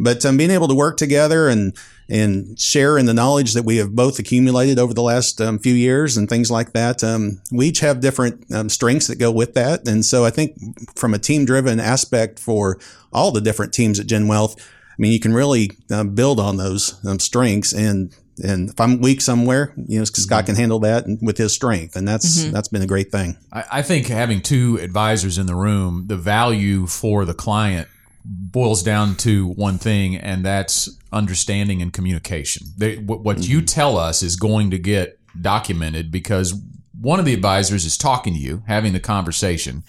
[0.00, 1.72] but um, being able to work together and
[2.10, 5.72] and share in the knowledge that we have both accumulated over the last um, few
[5.72, 7.02] years and things like that.
[7.02, 10.52] Um, we each have different um, strengths that go with that, and so I think
[10.96, 12.78] from a team driven aspect for
[13.10, 16.56] all the different teams at Gen Wealth, I mean, you can really um, build on
[16.58, 18.12] those um, strengths and.
[18.42, 20.46] And if I'm weak somewhere, you know, Scott mm-hmm.
[20.46, 22.52] can handle that with his strength, and that's mm-hmm.
[22.52, 23.36] that's been a great thing.
[23.52, 27.88] I, I think having two advisors in the room, the value for the client
[28.24, 32.66] boils down to one thing, and that's understanding and communication.
[32.76, 33.66] They, what what you mm-hmm.
[33.66, 36.60] tell us is going to get documented because
[37.00, 39.84] one of the advisors is talking to you, having the conversation,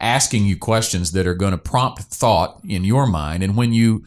[0.00, 4.04] asking you questions that are going to prompt thought in your mind, and when you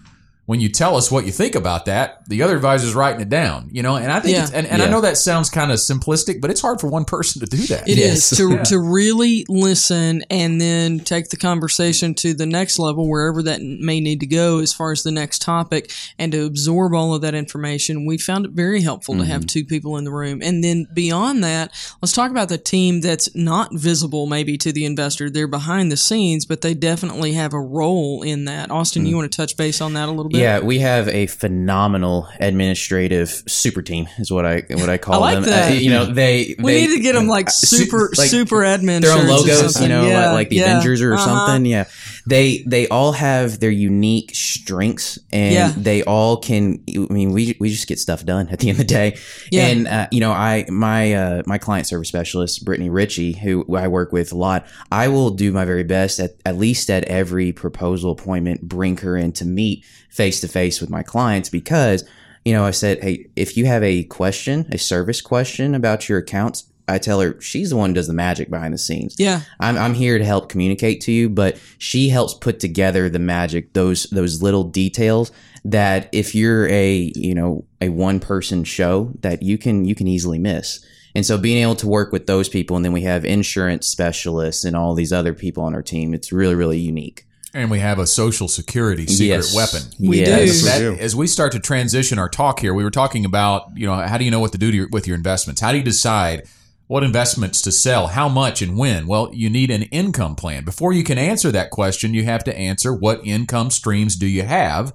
[0.47, 3.67] when you tell us what you think about that, the other advisor's writing it down.
[3.69, 4.43] You know, and I think, Yeah.
[4.43, 7.04] it's, and, and I know that sounds kind of simplistic, but it's hard for one
[7.04, 7.87] person to do that.
[7.87, 8.37] It is Yes.
[8.37, 13.62] to to really listen and then take the conversation to the next level, wherever that
[13.62, 17.21] may need to go, as far as the next topic, and to absorb all of
[17.23, 18.06] that information.
[18.06, 19.48] We found it very helpful to have mm-hmm.
[19.48, 23.35] two people in the room, and then beyond that, let's talk about the team that's
[23.35, 25.29] not visible maybe to the investor.
[25.29, 28.71] They're behind the scenes, but they definitely have a role in that.
[28.71, 29.17] Austin, you mm.
[29.17, 30.37] want to touch base on that a little bit?
[30.38, 35.33] Yeah, we have a phenomenal administrative super team, is what I what I call I
[35.33, 35.44] like them.
[35.46, 35.71] that.
[35.71, 38.58] Uh, you know, they We they- need to get them like su- super like, super
[38.58, 40.71] admin their own logos, you know, Yeah, like, like the yeah.
[40.77, 41.25] Avengers or Uh-huh.
[41.25, 41.65] something.
[41.65, 41.85] Yeah,
[42.28, 45.73] they they all have their unique strengths, and Yeah.
[45.78, 46.84] they all can.
[46.90, 49.17] I mean, we we just get stuff done at the end of the day.
[49.52, 49.67] Yeah.
[49.67, 53.88] And uh, you know, I my uh, my client service specialist, Brittany Ritchie, who I
[53.88, 54.65] work with a lot.
[54.92, 59.15] I will do my very best at at least at every proposal appointment, bring her
[59.15, 62.04] in to meet face to face with my clients because.
[62.46, 66.19] You know, I said, hey, if you have a question, a service question about your
[66.19, 69.15] accounts, I tell her she's the one who does the magic behind the scenes.
[69.19, 69.42] Yeah.
[69.60, 73.73] I'm, I'm here to help communicate to you, but she helps put together the magic,
[73.73, 75.31] those those little details
[75.65, 80.08] that if you're a you know a one person show that you can you can
[80.08, 80.83] easily miss.
[81.15, 84.63] And so being able to work with those people, and then we have insurance specialists
[84.63, 87.25] and all these other people on our team, it's really really unique.
[87.54, 89.56] And we have a social security secret Yes.
[89.56, 89.81] weapon.
[90.00, 90.62] We Yes.
[90.62, 90.65] do.
[90.96, 93.96] That- as we start to transition our talk here, we were talking about, you know,
[93.96, 95.60] how do you know what to do to your, with your investments?
[95.60, 96.44] How do you decide
[96.88, 99.08] what investments to sell, how much and when?
[99.08, 100.63] Well, you need an income plan.
[100.63, 104.44] Before you can answer that question, you have to answer what income streams do you
[104.44, 104.94] have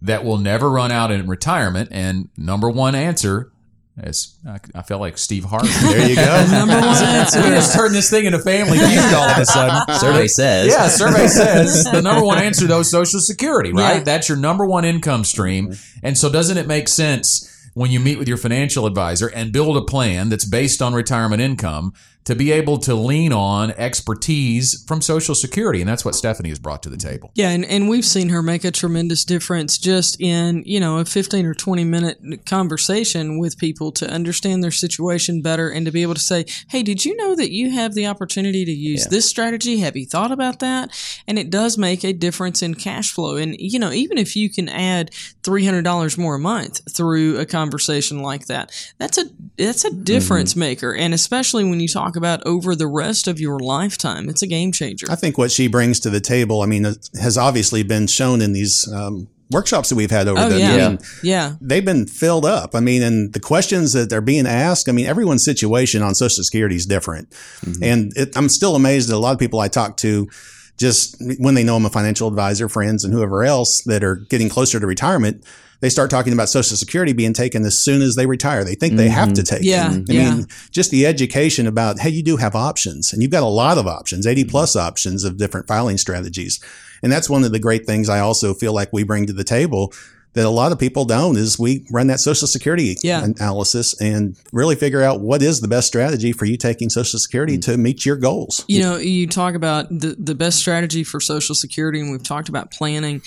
[0.00, 1.90] that will never run out in retirement?
[1.92, 3.52] And number one answer
[3.98, 5.68] is, I, I felt like Steve Harvey.
[5.82, 6.46] There you go.
[6.50, 7.42] Number one answer.
[7.42, 9.98] we just turned this thing into family feud all of a sudden.
[9.98, 13.98] Survey says, Yeah, survey says the number one answer though is Social Security, right?
[13.98, 14.02] Yeah.
[14.02, 15.68] That's your number one income stream.
[15.68, 15.98] Mm-hmm.
[16.02, 19.76] And so, doesn't it make sense when you meet with your financial advisor and build
[19.76, 21.92] a plan that's based on retirement income
[22.24, 25.80] to be able to lean on expertise from Social Security?
[25.80, 27.30] And that's what Stephanie has brought to the table.
[27.34, 31.04] Yeah, and, and we've seen her make a tremendous difference just in, you know, a
[31.04, 36.02] 15 or 20 minute conversation with people to understand their situation better and to be
[36.02, 39.28] able to say, hey, did you know that you have the opportunity to use this
[39.28, 39.78] strategy?
[39.78, 40.90] Have you thought about that?
[41.26, 43.36] And it does make a difference in cash flow.
[43.36, 45.10] And, you know, even if you can add
[45.42, 49.24] $300 more a month through a conversation like that, that's a,
[49.56, 50.04] that's a mm-hmm.
[50.04, 50.94] difference maker.
[50.94, 54.72] And especially when you talk about over the rest of your lifetime, it's a game
[54.72, 55.06] changer.
[55.10, 56.84] I think what she brings to the table, I mean,
[57.20, 60.58] has obviously been shown in these um, workshops that we've had over Oh, the.
[60.58, 60.72] yeah.
[60.74, 61.54] I mean, yeah.
[61.60, 62.74] they've been filled up.
[62.74, 66.42] I mean, and the questions that they're being asked, I mean, everyone's situation on Social
[66.42, 67.34] Security is different.
[67.82, 70.28] And it, I'm still amazed that a lot of people I talk to
[70.76, 74.48] just when they know I'm a financial advisor, friends, and whoever else that are getting
[74.48, 75.44] closer to retirement.
[75.80, 78.64] They start talking about Social Security being taken as soon as they retire.
[78.64, 79.56] They think they have to mm-hmm.
[79.56, 80.10] take Yeah, it.
[80.10, 80.34] I yeah.
[80.34, 83.78] mean, just the education about, hey, you do have options and you've got a lot
[83.78, 84.86] of options, 80 plus mm-hmm.
[84.86, 86.60] options of different filing strategies.
[87.02, 89.44] And that's one of the great things I also feel like we bring to the
[89.44, 89.92] table
[90.34, 93.24] that a lot of people don't is we run that social security Yeah.
[93.24, 97.56] analysis and really figure out what is the best strategy for you taking social security
[97.56, 97.62] mm.
[97.62, 98.64] to meet your goals.
[98.68, 102.48] You know, you talk about the, the best strategy for Social Security, and we've talked
[102.48, 103.22] about planning.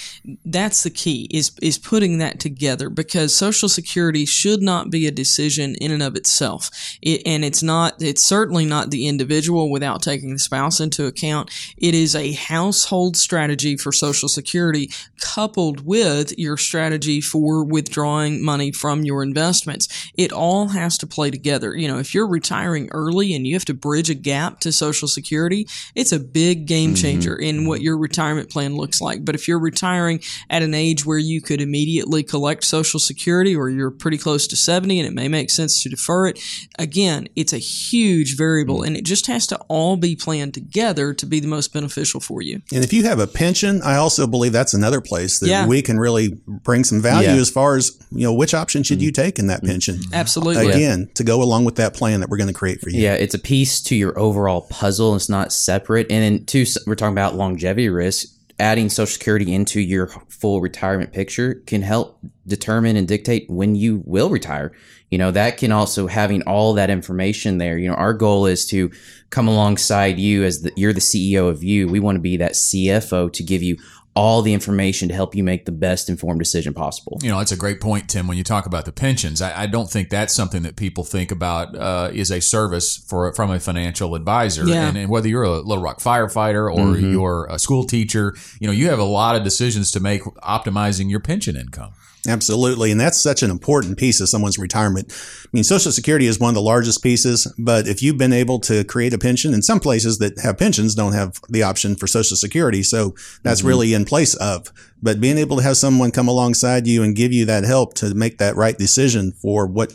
[0.46, 5.12] That's the key is is putting that together because Social Security should not be a
[5.12, 6.70] decision in and of itself,
[7.02, 8.02] it, and it's not.
[8.02, 11.50] It's certainly not the individual without taking the spouse into account.
[11.78, 14.92] It is a household strategy for Social Security
[15.22, 19.88] coupled with your strategy for withdrawing money from your investments.
[20.18, 21.76] It all has to play together.
[21.76, 25.08] You know, if you're retiring early and you have to bridge a gap to Social
[25.08, 27.02] Security, it's a big game mm-hmm.
[27.02, 29.24] changer in what your retirement plan looks like.
[29.24, 33.70] But if you're retiring at an age where you could immediately collect Social Security or
[33.70, 36.40] you're pretty close to 70 and it may make sense to defer it,
[36.80, 38.88] again, it's a huge variable mm-hmm.
[38.88, 42.42] and it just has to all be planned together to be the most beneficial for
[42.42, 42.62] you.
[42.74, 45.68] And if you have a pension, I also believe that's another place that Yeah.
[45.68, 47.36] we can really bring some value Yeah.
[47.36, 49.22] as far as, you know, which option should you mm-hmm.
[49.22, 49.72] take in that mm-hmm.
[49.72, 50.00] pension?
[50.14, 50.70] Absolutely.
[50.70, 53.02] Again, to go along with that plan that we're going to create for you.
[53.02, 55.16] Yeah, it's a piece to your overall puzzle.
[55.16, 56.08] It's not separate.
[56.10, 58.30] And then two, we're talking about longevity risk.
[58.60, 64.02] Adding Social Security into your full retirement picture can help determine and dictate when you
[64.06, 64.72] will retire.
[65.12, 67.78] You know, that can also having all that information there.
[67.78, 68.92] You know, our goal is to
[69.30, 71.88] come alongside you as the, you're the CEO of you.
[71.88, 73.78] We want to be that CFO to give you
[74.18, 77.20] all the information to help you make the best informed decision possible.
[77.22, 78.28] You know, it's a great point, Tim.
[78.28, 81.32] When you talk about the pensions, I, I don't think that's something that people think
[81.32, 84.66] about uh, is a service for from a financial advisor.
[84.66, 84.88] Yeah.
[84.88, 88.74] And, and whether you're a Little Rock firefighter or you're a school teacher, you know,
[88.74, 91.94] you have a lot of decisions to make optimizing your pension income.
[92.28, 92.92] Absolutely.
[92.92, 95.14] And that's such an important piece of someone's retirement.
[95.46, 98.60] I mean, Social Security is one of the largest pieces, but if you've been able
[98.62, 102.06] to create a pension, in some places that have pensions don't have the option for
[102.06, 102.84] Social Security.
[102.84, 103.68] So that's mm-hmm.
[103.70, 104.74] really in place of.
[105.02, 108.14] But being able to have someone come alongside you and give you that help to
[108.14, 109.94] make that right decision for what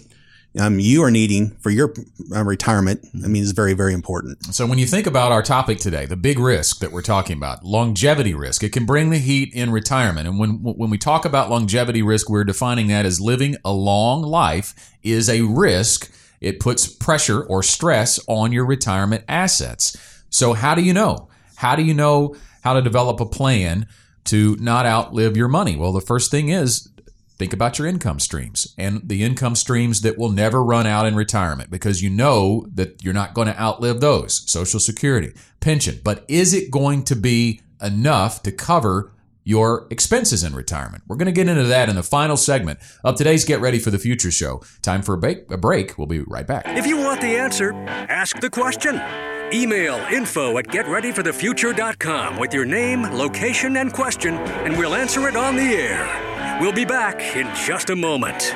[0.58, 1.94] um, you are needing for your
[2.34, 4.54] uh, retirement, I mean, is very, very important.
[4.54, 7.64] So, when you think about our topic today, the big risk that we're talking about,
[7.64, 10.28] longevity risk, it can bring the heat in retirement.
[10.28, 14.22] And when when we talk about longevity risk, we're defining that as living a long
[14.22, 16.12] life is a risk.
[16.40, 19.96] It puts pressure or stress on your retirement assets.
[20.28, 21.28] So, how do you know?
[21.56, 23.86] How do you know how to develop a plan
[24.24, 25.76] to not outlive your money?
[25.76, 26.90] Well, the first thing is
[27.38, 31.16] Think about your income streams and the income streams that will never run out in
[31.16, 36.00] retirement because you know that you're not going to outlive those Social Security, pension.
[36.04, 39.12] But is it going to be enough to cover
[39.44, 41.02] your expenses in retirement?
[41.08, 43.90] We're going to get into that in the final segment of today's Get Ready for
[43.90, 44.62] the Future show.
[44.82, 45.50] Time for a break.
[45.50, 45.98] A break.
[45.98, 46.64] We'll be right back.
[46.66, 49.00] If you want the answer, ask the question.
[49.52, 55.56] Email info at getreadyforthefuture.com with your name, location, and question, and we'll answer it on
[55.56, 56.31] the air.
[56.62, 58.54] We'll be back in just a moment.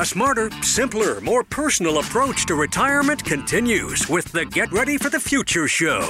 [0.00, 5.20] A smarter, simpler, more personal approach to retirement continues with the Get Ready for the
[5.20, 6.00] Future show.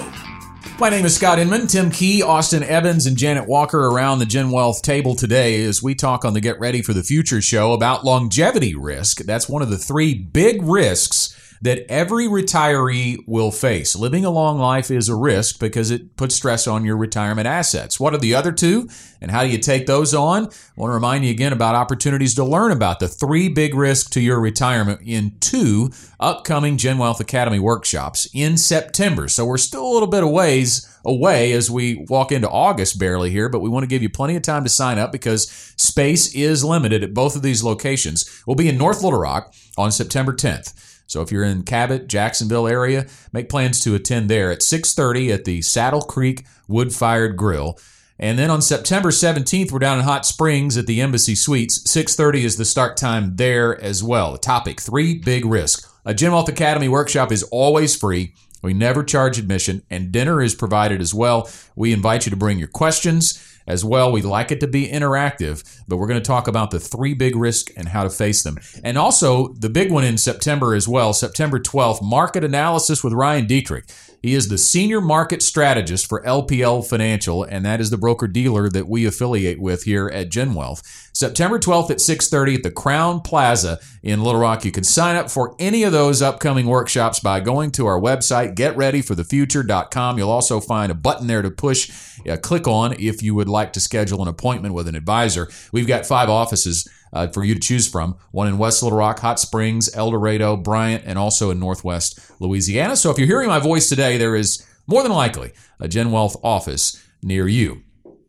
[0.79, 1.66] My name is Scott Inman.
[1.66, 5.97] Tim Key, Austin Evans, and Janet Walker around the Gen Wealth table today as we
[5.97, 9.23] talk on the Get Ready for the Future show about longevity risk.
[9.23, 13.96] That's one of the three big risks that every retiree will face.
[13.96, 17.98] Living a long life is a risk because it puts stress on your retirement assets.
[17.98, 18.88] What are the other two
[19.20, 20.44] and how do you take those on?
[20.44, 24.11] I want to remind you again about opportunities to learn about the three big risks
[24.11, 25.90] to your retirement in two
[26.20, 29.28] upcoming Gen Wealth Academy workshops in September.
[29.28, 33.30] So we're still a little bit of ways away as we walk into August barely
[33.30, 36.34] here, but we want to give you plenty of time to sign up because space
[36.34, 38.42] is limited at both of these locations.
[38.46, 40.74] We'll be in North Little Rock on September 10th.
[41.09, 45.44] So if you're in Cabot, Jacksonville area, make plans to attend there at 6:30 at
[45.44, 47.78] the Saddle Creek Wood Fired Grill.
[48.20, 51.80] And then on September 17th, we're down in Hot Springs at the Embassy Suites.
[51.86, 54.36] 6:30 is the start time there as well.
[54.36, 55.90] Topic: three big Risk.
[56.04, 58.34] A Gen Wealth Academy workshop is always free.
[58.62, 61.48] We never charge admission, and dinner is provided as well.
[61.74, 64.11] We invite you to bring your questions as well.
[64.11, 67.37] we'd like it to be interactive, but we're going to talk about the three big
[67.37, 68.59] risks and how to face them.
[68.83, 73.47] And also the big one in September as well, September 12th, market analysis with Ryan
[73.47, 73.93] Detrick.
[74.21, 78.69] He is the senior market strategist for LPL Financial, and that is the broker dealer
[78.69, 80.83] that we affiliate with here at Gen Wealth.
[81.12, 84.64] September 12th at 6:30 at the Crowne Plaza in Little Rock.
[84.64, 88.55] You can sign up for any of those upcoming workshops by going to our website,
[88.57, 90.19] getreadyforthefuture.com.
[90.19, 91.91] You'll also find a button there to push,
[92.29, 95.49] uh, click on if you would like to schedule an appointment with an advisor.
[95.73, 99.20] We've got five offices uh, for you to choose from one in West Little Rock,
[99.20, 102.96] Hot Springs, El Dorado, Bryant, and also in Northwest Louisiana.
[102.96, 106.36] So if you're hearing my voice today, there is more than likely a Gen Wealth
[106.42, 107.82] office near you.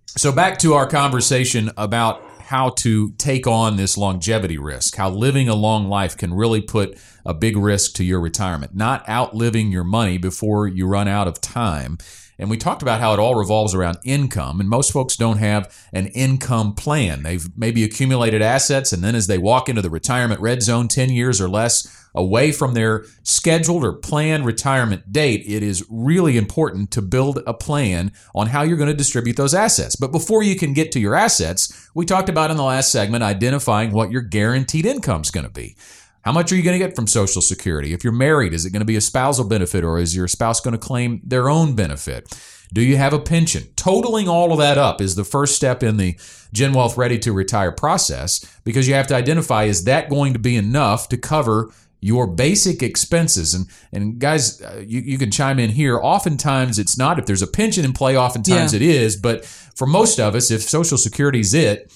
[0.08, 5.48] So back to our conversation about how to take on this longevity risk, how living
[5.48, 9.84] a long life can really put a big risk to your retirement, not outliving your
[9.84, 11.98] money before you run out of time.
[12.40, 14.60] And we talked about how it all revolves around income.
[14.60, 17.22] And most folks don't have an income plan.
[17.24, 21.12] They've maybe accumulated assets, and then as they walk into the retirement red zone 10
[21.12, 26.92] years or less away from their scheduled or planned retirement date, it is really important
[26.92, 29.96] to build a plan on how you're going to distribute those assets.
[29.96, 33.24] But before you can get to your assets, we talked about in the last segment
[33.24, 35.76] identifying what your guaranteed income is going to be.
[36.30, 37.92] How much are you going to get from Social Security?
[37.92, 40.62] If you're married, is it going to be a spousal benefit or is your spouse
[40.62, 42.40] going to claim their own benefit?
[42.72, 43.64] Do you have a pension?
[43.76, 46.20] Totaling all of that up is the first step in the
[46.54, 50.40] Gen Wealth Ready to Retire process because you have to identify is that going to
[50.40, 55.60] be enough to cover your basic expenses and and guys uh, you, you can chime
[55.60, 58.78] in here oftentimes it's not if there's a pension in play oftentimes yeah.
[58.78, 61.92] it is but for most of us if social security is it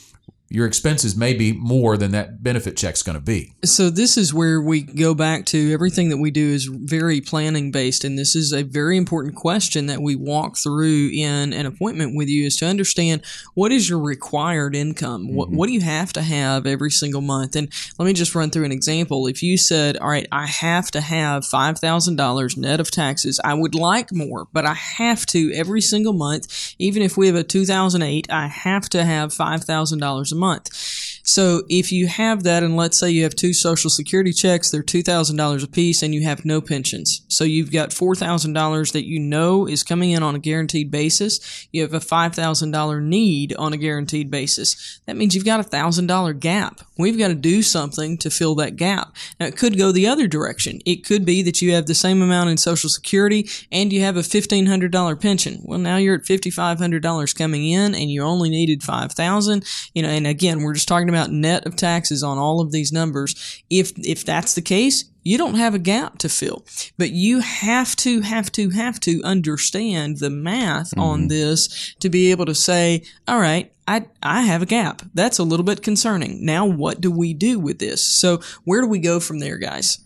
[0.53, 3.55] your expenses may be more than that benefit check's going to be.
[3.65, 7.71] So this is where we go back to everything that we do is very planning
[7.71, 12.15] based and this is a very important question that we walk through in an appointment
[12.15, 13.25] with you is to understand
[13.55, 15.25] what is your required income?
[15.25, 15.35] Mm-hmm.
[15.35, 17.55] What what do you have to have every single month?
[17.55, 19.25] And let me just run through an example.
[19.25, 23.39] If you said, "All right, I have to have $5,000 net of taxes.
[23.43, 27.35] I would like more, but I have to every single month, even if we have
[27.35, 31.02] a 2008, I have to have $5,000 a month month.
[31.23, 34.83] So if you have that, and let's say you have two Social Security checks, they're
[34.83, 38.51] two thousand dollars a piece, and you have no pensions, so you've got four thousand
[38.51, 41.67] dollars that you know is coming in on a guaranteed basis.
[41.71, 44.99] You have a five thousand dollar need on a guaranteed basis.
[45.05, 46.81] That means you've got a thousand dollar gap.
[46.97, 49.15] We've got to do something to fill that gap.
[49.39, 50.81] Now it could go the other direction.
[50.85, 54.17] It could be that you have the same amount in Social Security and you have
[54.17, 55.61] a fifteen hundred dollar pension.
[55.63, 59.13] Well, now you're at fifty five hundred dollars coming in, and you only needed five
[59.13, 59.63] thousand.
[59.93, 62.91] You know, and again, we're just talking about net of taxes on all of these
[62.91, 63.63] numbers.
[63.69, 66.65] If if that's the case, you don't have a gap to fill.
[66.97, 70.99] But you have to, have to, have to understand the math Mm-hmm.
[70.99, 75.01] on this to be able to say, all right, I, I have a gap.
[75.13, 76.45] That's a little bit concerning.
[76.45, 78.05] Now, what do we do with this?
[78.05, 79.99] So, where do we go from there, guys?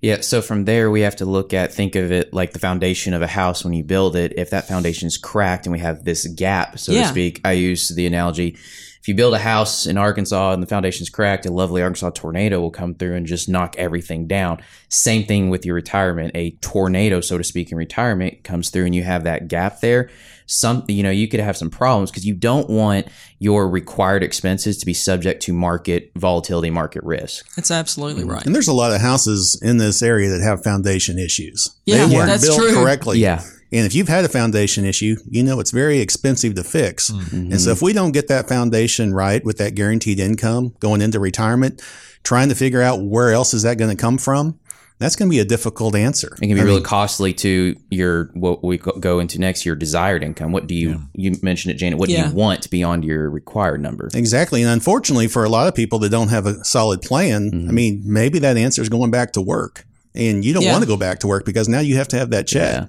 [0.00, 3.14] Yeah, so from there we have to look at think of it like the foundation
[3.14, 4.32] of a house when you build it.
[4.36, 7.02] If that foundation is cracked and we have this gap, so Yeah.
[7.02, 8.56] to speak, I use the analogy
[9.02, 12.60] if you build a house in Arkansas and the foundation's cracked, a lovely Arkansas tornado
[12.60, 14.62] will come through and just knock everything down.
[14.90, 16.30] Same thing with your retirement.
[16.36, 20.08] A tornado, so to speak, in retirement comes through and you have that gap there.
[20.46, 23.08] Some, you know, you could have some problems because you don't want
[23.40, 27.52] your required expenses to be subject to market volatility, market risk.
[27.56, 28.34] That's absolutely mm-hmm.
[28.34, 28.46] right.
[28.46, 31.76] And there's a lot of houses in this area that have foundation issues.
[31.86, 32.74] Yeah, they weren't that's built true.
[32.74, 33.18] correctly.
[33.18, 33.42] Yeah.
[33.72, 37.10] And if you've had a foundation issue, you know it's very expensive to fix.
[37.10, 37.52] Mm-hmm.
[37.52, 41.18] And so if we don't get that foundation right with that guaranteed income going into
[41.18, 41.82] retirement,
[42.22, 44.58] trying to figure out where else is that going to come from,
[44.98, 46.36] that's going to be a difficult answer.
[46.36, 49.66] It can be I really mean, costly to your what we go- go into next,
[49.66, 50.52] your desired income.
[50.52, 51.98] What do you you mentioned it, Janet?
[51.98, 52.24] What Yeah.
[52.24, 54.10] do you want beyond your required number?
[54.14, 54.62] Exactly.
[54.62, 57.74] And unfortunately, for a lot of people that don't have a solid plan, I mm-hmm.
[57.74, 59.86] mean, maybe that answer is going back to work.
[60.14, 60.72] And you don't Yeah.
[60.72, 62.88] want to go back to work because now you have to have that check.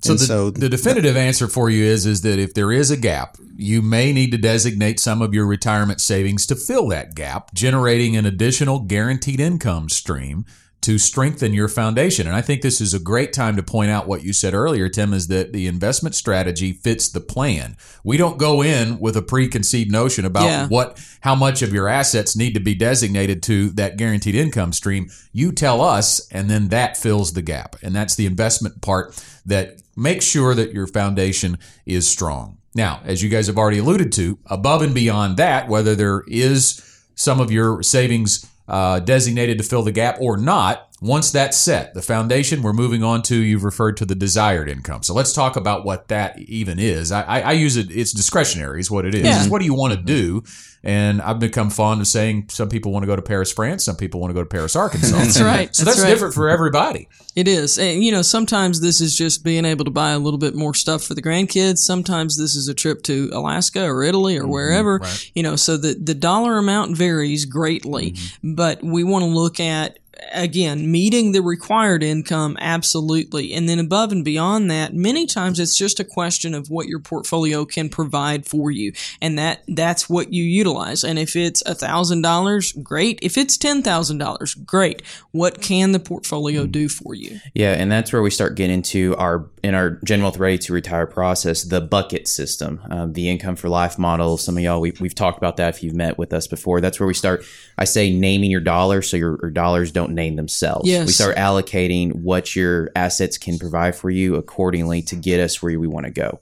[0.00, 2.96] So the, so- the definitive answer for you is is that if there is a
[2.96, 7.54] gap, you may need to designate some of your retirement savings to fill that gap,
[7.54, 10.44] generating an additional guaranteed income stream
[10.84, 12.26] to strengthen your foundation.
[12.26, 14.88] And I think this is a great time to point out what you said earlier,
[14.88, 17.76] Tim, is that the investment strategy fits the plan.
[18.04, 20.68] We don't go in with a preconceived notion about Yeah.
[20.68, 25.10] what how much of your assets need to be designated to that guaranteed income stream.
[25.32, 27.76] You tell us, and then that fills the gap.
[27.82, 31.56] And that's the investment part that makes sure that your foundation
[31.86, 32.58] is strong.
[32.74, 36.82] Now, as you guys have already alluded to, above and beyond that, whether there is
[37.14, 41.92] some of your savings uh, designated to fill the gap or not, once that's set,
[41.92, 45.02] the foundation, we're moving on to, you've referred to the desired income.
[45.02, 47.12] So let's talk about what that even is.
[47.12, 49.22] I, I, I use it, it's discretionary, is what it is.
[49.22, 49.38] Yeah.
[49.38, 50.06] It's what do you want to mm-hmm.
[50.06, 50.42] do?
[50.82, 53.96] And I've become fond of saying some people want to go to Paris, France, some
[53.96, 55.16] people want to go to Paris, Arkansas.
[55.16, 55.74] That's right.
[55.76, 56.08] So That's that's, right.
[56.10, 57.08] different for everybody.
[57.36, 57.78] It is.
[57.78, 60.72] And, you know, sometimes this is just being able to buy a little bit more
[60.72, 61.78] stuff for the grandkids.
[61.78, 64.50] Sometimes this is a trip to Alaska or Italy or mm-hmm.
[64.50, 65.00] wherever,
[65.34, 68.12] you know, so the, the dollar amount varies greatly.
[68.12, 68.54] Mm-hmm.
[68.54, 69.98] But we want to look at,
[70.32, 73.52] again, meeting the required income, absolutely.
[73.52, 77.00] And then above and beyond that, many times it's just a question of what your
[77.00, 78.92] portfolio can provide for you.
[79.20, 81.04] And that, that's what you utilize.
[81.04, 83.18] And if it's a thousand dollars, great.
[83.22, 85.02] If it's ten thousand dollars, great.
[85.32, 87.40] What can the portfolio do for you?
[87.54, 90.72] Yeah, and that's where we start getting into our in our Gen Wealth Ready to
[90.72, 94.36] Retire process, the bucket system, um, the income for life model.
[94.36, 96.80] Some of y'all we, we've talked about that if you've met with us before.
[96.80, 97.44] That's where we start.
[97.78, 100.88] I say naming your dollars so your, your dollars don't name themselves.
[100.88, 101.06] Yes.
[101.06, 105.78] We start allocating what your assets can provide for you accordingly to get us where
[105.78, 106.40] we want to go.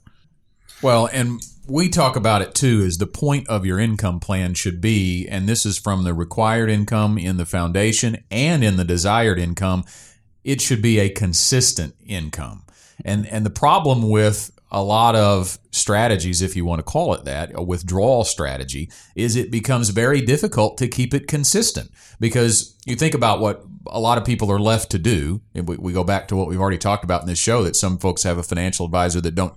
[0.81, 4.81] Well, and we talk about it too is the point of your income plan should
[4.81, 9.39] be, and this is from the required income in the foundation and in the desired
[9.39, 9.85] income,
[10.43, 12.63] it should be a consistent income.
[13.05, 17.25] And and the problem with a lot of strategies, if you want to call it
[17.25, 22.95] that, a withdrawal strategy, is it becomes very difficult to keep it consistent because you
[22.95, 25.41] think about what a lot of people are left to do.
[25.53, 27.75] And we, we go back to what we've already talked about in this show that
[27.75, 29.53] some folks have a financial advisor that don't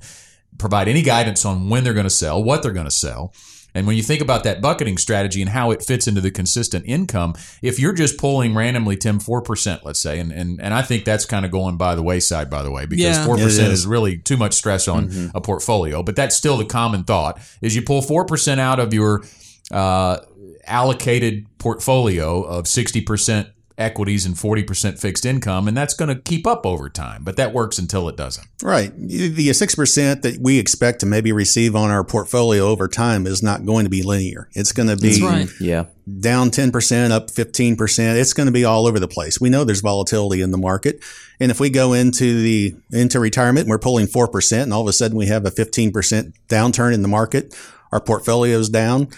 [0.58, 3.32] provide any guidance on when they're going to sell, what they're going to sell.
[3.76, 6.84] And when you think about that bucketing strategy and how it fits into the consistent
[6.86, 11.04] income, if you're just pulling randomly, Tim, 4%, let's say, and, and, and I think
[11.04, 13.26] that's kind of going by the wayside, by the way, because Yeah.
[13.26, 13.58] 4% It is.
[13.58, 13.86] is.
[13.86, 16.02] really too much stress on a portfolio.
[16.02, 19.24] But that's still the common thought is you pull 4% out of your
[19.70, 20.18] uh,
[20.66, 26.64] allocated portfolio of 60% equities and 40% fixed income, and that's going to keep up
[26.64, 27.22] over time.
[27.24, 28.46] But that works until it doesn't.
[28.62, 28.92] Right.
[28.96, 33.42] The six percent that we expect to maybe receive on our portfolio over time is
[33.42, 34.48] not going to be linear.
[34.54, 35.48] It's going to be right.
[35.60, 35.86] Yeah.
[36.20, 38.18] down ten percent, up fifteen percent.
[38.18, 39.40] It's going to be all over the place.
[39.40, 41.02] We know there's volatility in the market,
[41.38, 44.82] and if we go into the into retirement, and we're pulling four percent, and all
[44.82, 47.54] of a sudden we have a fifteen percent downturn in the market,
[47.92, 49.08] our portfolio's down.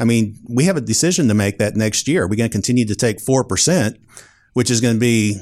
[0.00, 2.26] I mean, we have a decision to make that next year.
[2.28, 3.96] We're going to continue to take 4%,
[4.54, 5.40] which is going to be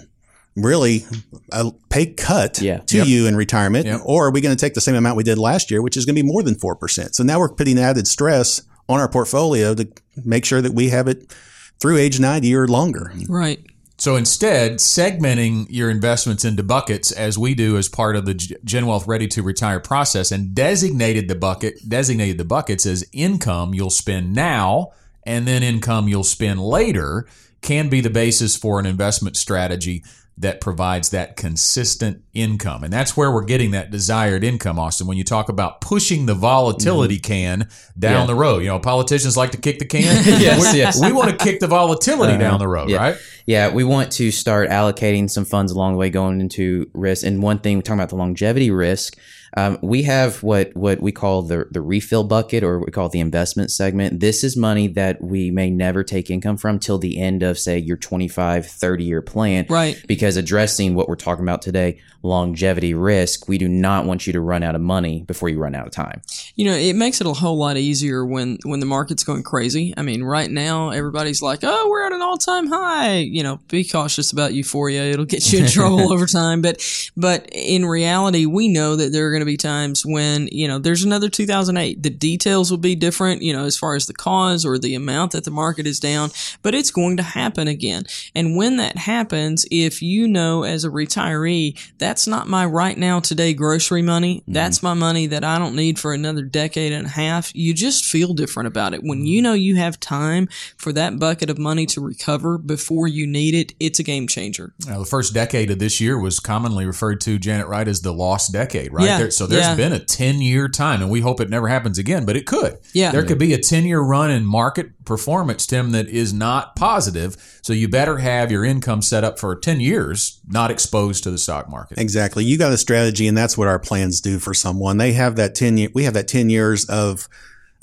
[0.55, 1.05] really
[1.53, 2.79] a pay cut Yeah.
[2.79, 3.07] to Yep.
[3.07, 4.01] you in retirement, Yep.
[4.05, 6.07] or are we going to take the same amount we did last year, which is
[6.07, 7.15] going to be more than 4%?
[7.15, 9.87] So now we're putting added stress on our portfolio to
[10.25, 11.31] make sure that we have it
[11.79, 13.13] through age 90 or longer.
[13.29, 13.61] Right.
[13.99, 18.87] So instead, segmenting your investments into buckets, as we do as part of the Gen
[18.87, 23.89] Wealth Ready to Retire process, and designated the bucket designated the buckets as income you'll
[23.89, 24.93] spend now,
[25.25, 27.27] and then income you'll spend later,
[27.63, 30.05] can be the basis for an investment strategy
[30.39, 32.85] that provides that consistent income.
[32.85, 35.07] And that's where we're getting that desired income, Austin.
[35.07, 37.33] When you talk about pushing the volatility mm-hmm.
[37.33, 37.69] can
[37.99, 38.27] down Yeah.
[38.27, 40.03] the road, you know, politicians like to kick the can.
[40.27, 41.01] Yes, we, yes.
[41.01, 42.43] we want to kick the volatility uh-huh.
[42.43, 42.99] down the road, yeah.
[42.99, 43.17] right?
[43.47, 47.25] Yeah, we want to start allocating some funds along the way going into risk.
[47.25, 49.17] And one thing, we're talking about the longevity risk.
[49.57, 53.21] Um, we have what what we call the the refill bucket, or we call the
[53.21, 54.21] investment segment.
[54.21, 57.79] This is money that we may never take income from till the end of, say,
[57.79, 59.67] your 25, 30 year plan.
[59.69, 60.03] Right.
[60.07, 64.41] Because addressing what we're talking about today, longevity risk, we do not want you to
[64.41, 66.21] run out of money before you run out of time.
[66.57, 69.95] You know, it makes it a whole lot easier when when the market's going crazy.
[69.97, 73.85] I mean, right now everybody's like, "Oh, we're at an all-time high." You know, be
[73.85, 76.61] cautious about euphoria; it'll get you in trouble over time.
[76.61, 76.83] But
[77.17, 80.79] but in reality, we know that there are going to be times when you know
[80.79, 82.03] there's another 2008.
[82.03, 85.33] The details will be different, you know, as far as the cause or the amount
[85.33, 86.31] that the market is down,
[86.63, 88.05] but it's going to happen again.
[88.35, 93.21] And when that happens, if you know as a retiree, that's not my right now
[93.21, 94.41] today grocery money.
[94.41, 94.53] Mm-hmm.
[94.53, 97.55] That's my money that I don't need for another decade and a half.
[97.55, 99.03] You just feel different about it.
[99.03, 99.45] When you mm-hmm.
[99.45, 103.75] know you have time for that bucket of money to recover before you need it,
[103.81, 104.73] it's a game changer.
[104.87, 108.13] Now, the first decade of this year was commonly referred to, Janet Wright, as the
[108.13, 109.05] lost decade, right?
[109.05, 109.75] Yeah, There, so there's yeah.
[109.75, 112.79] been a 10 year time, and we hope it never happens again, but it could.
[112.93, 113.13] Yeah.
[113.13, 117.37] There could be a 10 year run in market performance, Tim, that is not positive.
[117.63, 121.39] So you better have your income set up for 10 years, not exposed to the
[121.39, 121.99] stock market.
[121.99, 122.45] Exactly.
[122.45, 124.99] You got a strategy, and that's what our plans do for someone.
[124.99, 127.29] They have that 10 year, we have that 10 years of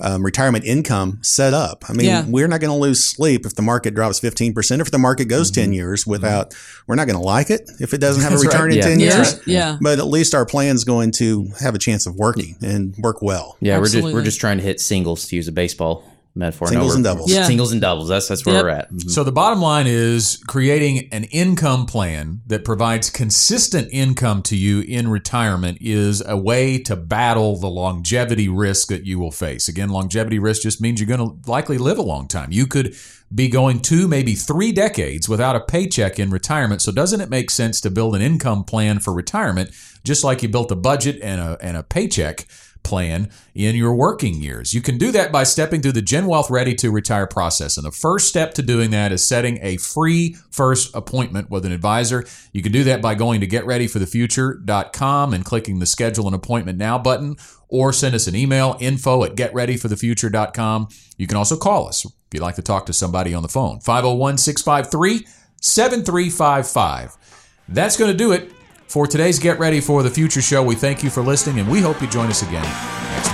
[0.00, 1.84] um, retirement income set up.
[1.88, 2.24] I mean, Yeah.
[2.26, 5.26] we're not going to lose sleep if the market drops 15%, or if the market
[5.26, 6.54] goes 10 years without,
[6.86, 8.52] we're not going to like it if it doesn't have a That's right.
[8.54, 8.82] return in Yeah.
[8.84, 9.40] 10 Yeah, years.
[9.46, 9.78] yeah.
[9.80, 13.56] But at least our plan's going to have a chance of working and work well.
[13.60, 16.04] Yeah, we're just we're just trying to hit singles to use a baseball
[16.34, 16.68] metaphor.
[16.68, 17.30] Singles No, and doubles.
[17.32, 17.44] Yeah.
[17.46, 18.08] Singles and doubles.
[18.08, 18.64] That's that's where Yep.
[18.64, 18.92] we're at.
[18.92, 19.10] Mhm.
[19.10, 24.80] So the bottom line is creating an income plan that provides consistent income to you
[24.80, 29.68] in retirement is a way to battle the longevity risk that you will face.
[29.68, 32.48] Again, longevity risk just means you're going to likely live a long time.
[32.50, 32.94] You could
[33.34, 36.82] be going two, maybe three decades without a paycheck in retirement.
[36.82, 39.70] So doesn't it make sense to build an income plan for retirement
[40.04, 42.46] just like you built a budget and a and a paycheck?
[42.84, 44.74] Plan in your working years.
[44.74, 47.76] You can do that by stepping through the Gen Wealth Ready to Retire process.
[47.76, 51.72] And the first step to doing that is setting a free first appointment with an
[51.72, 52.24] advisor.
[52.52, 56.98] You can do that by going to getreadyforthefuture.com and clicking the schedule an appointment now
[56.98, 57.36] button
[57.68, 60.88] or send us an email info at getreadyforthefuture.com.
[61.16, 63.80] You can also call us if you'd like to talk to somebody on the phone.
[63.80, 65.26] 501 653
[65.60, 67.16] 7355.
[67.68, 68.52] That's going to do it
[68.94, 70.62] for today's Get Ready for the Future show.
[70.62, 73.33] We thank you for listening and we hope you join us again next.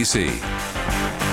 [0.01, 1.30] NBC.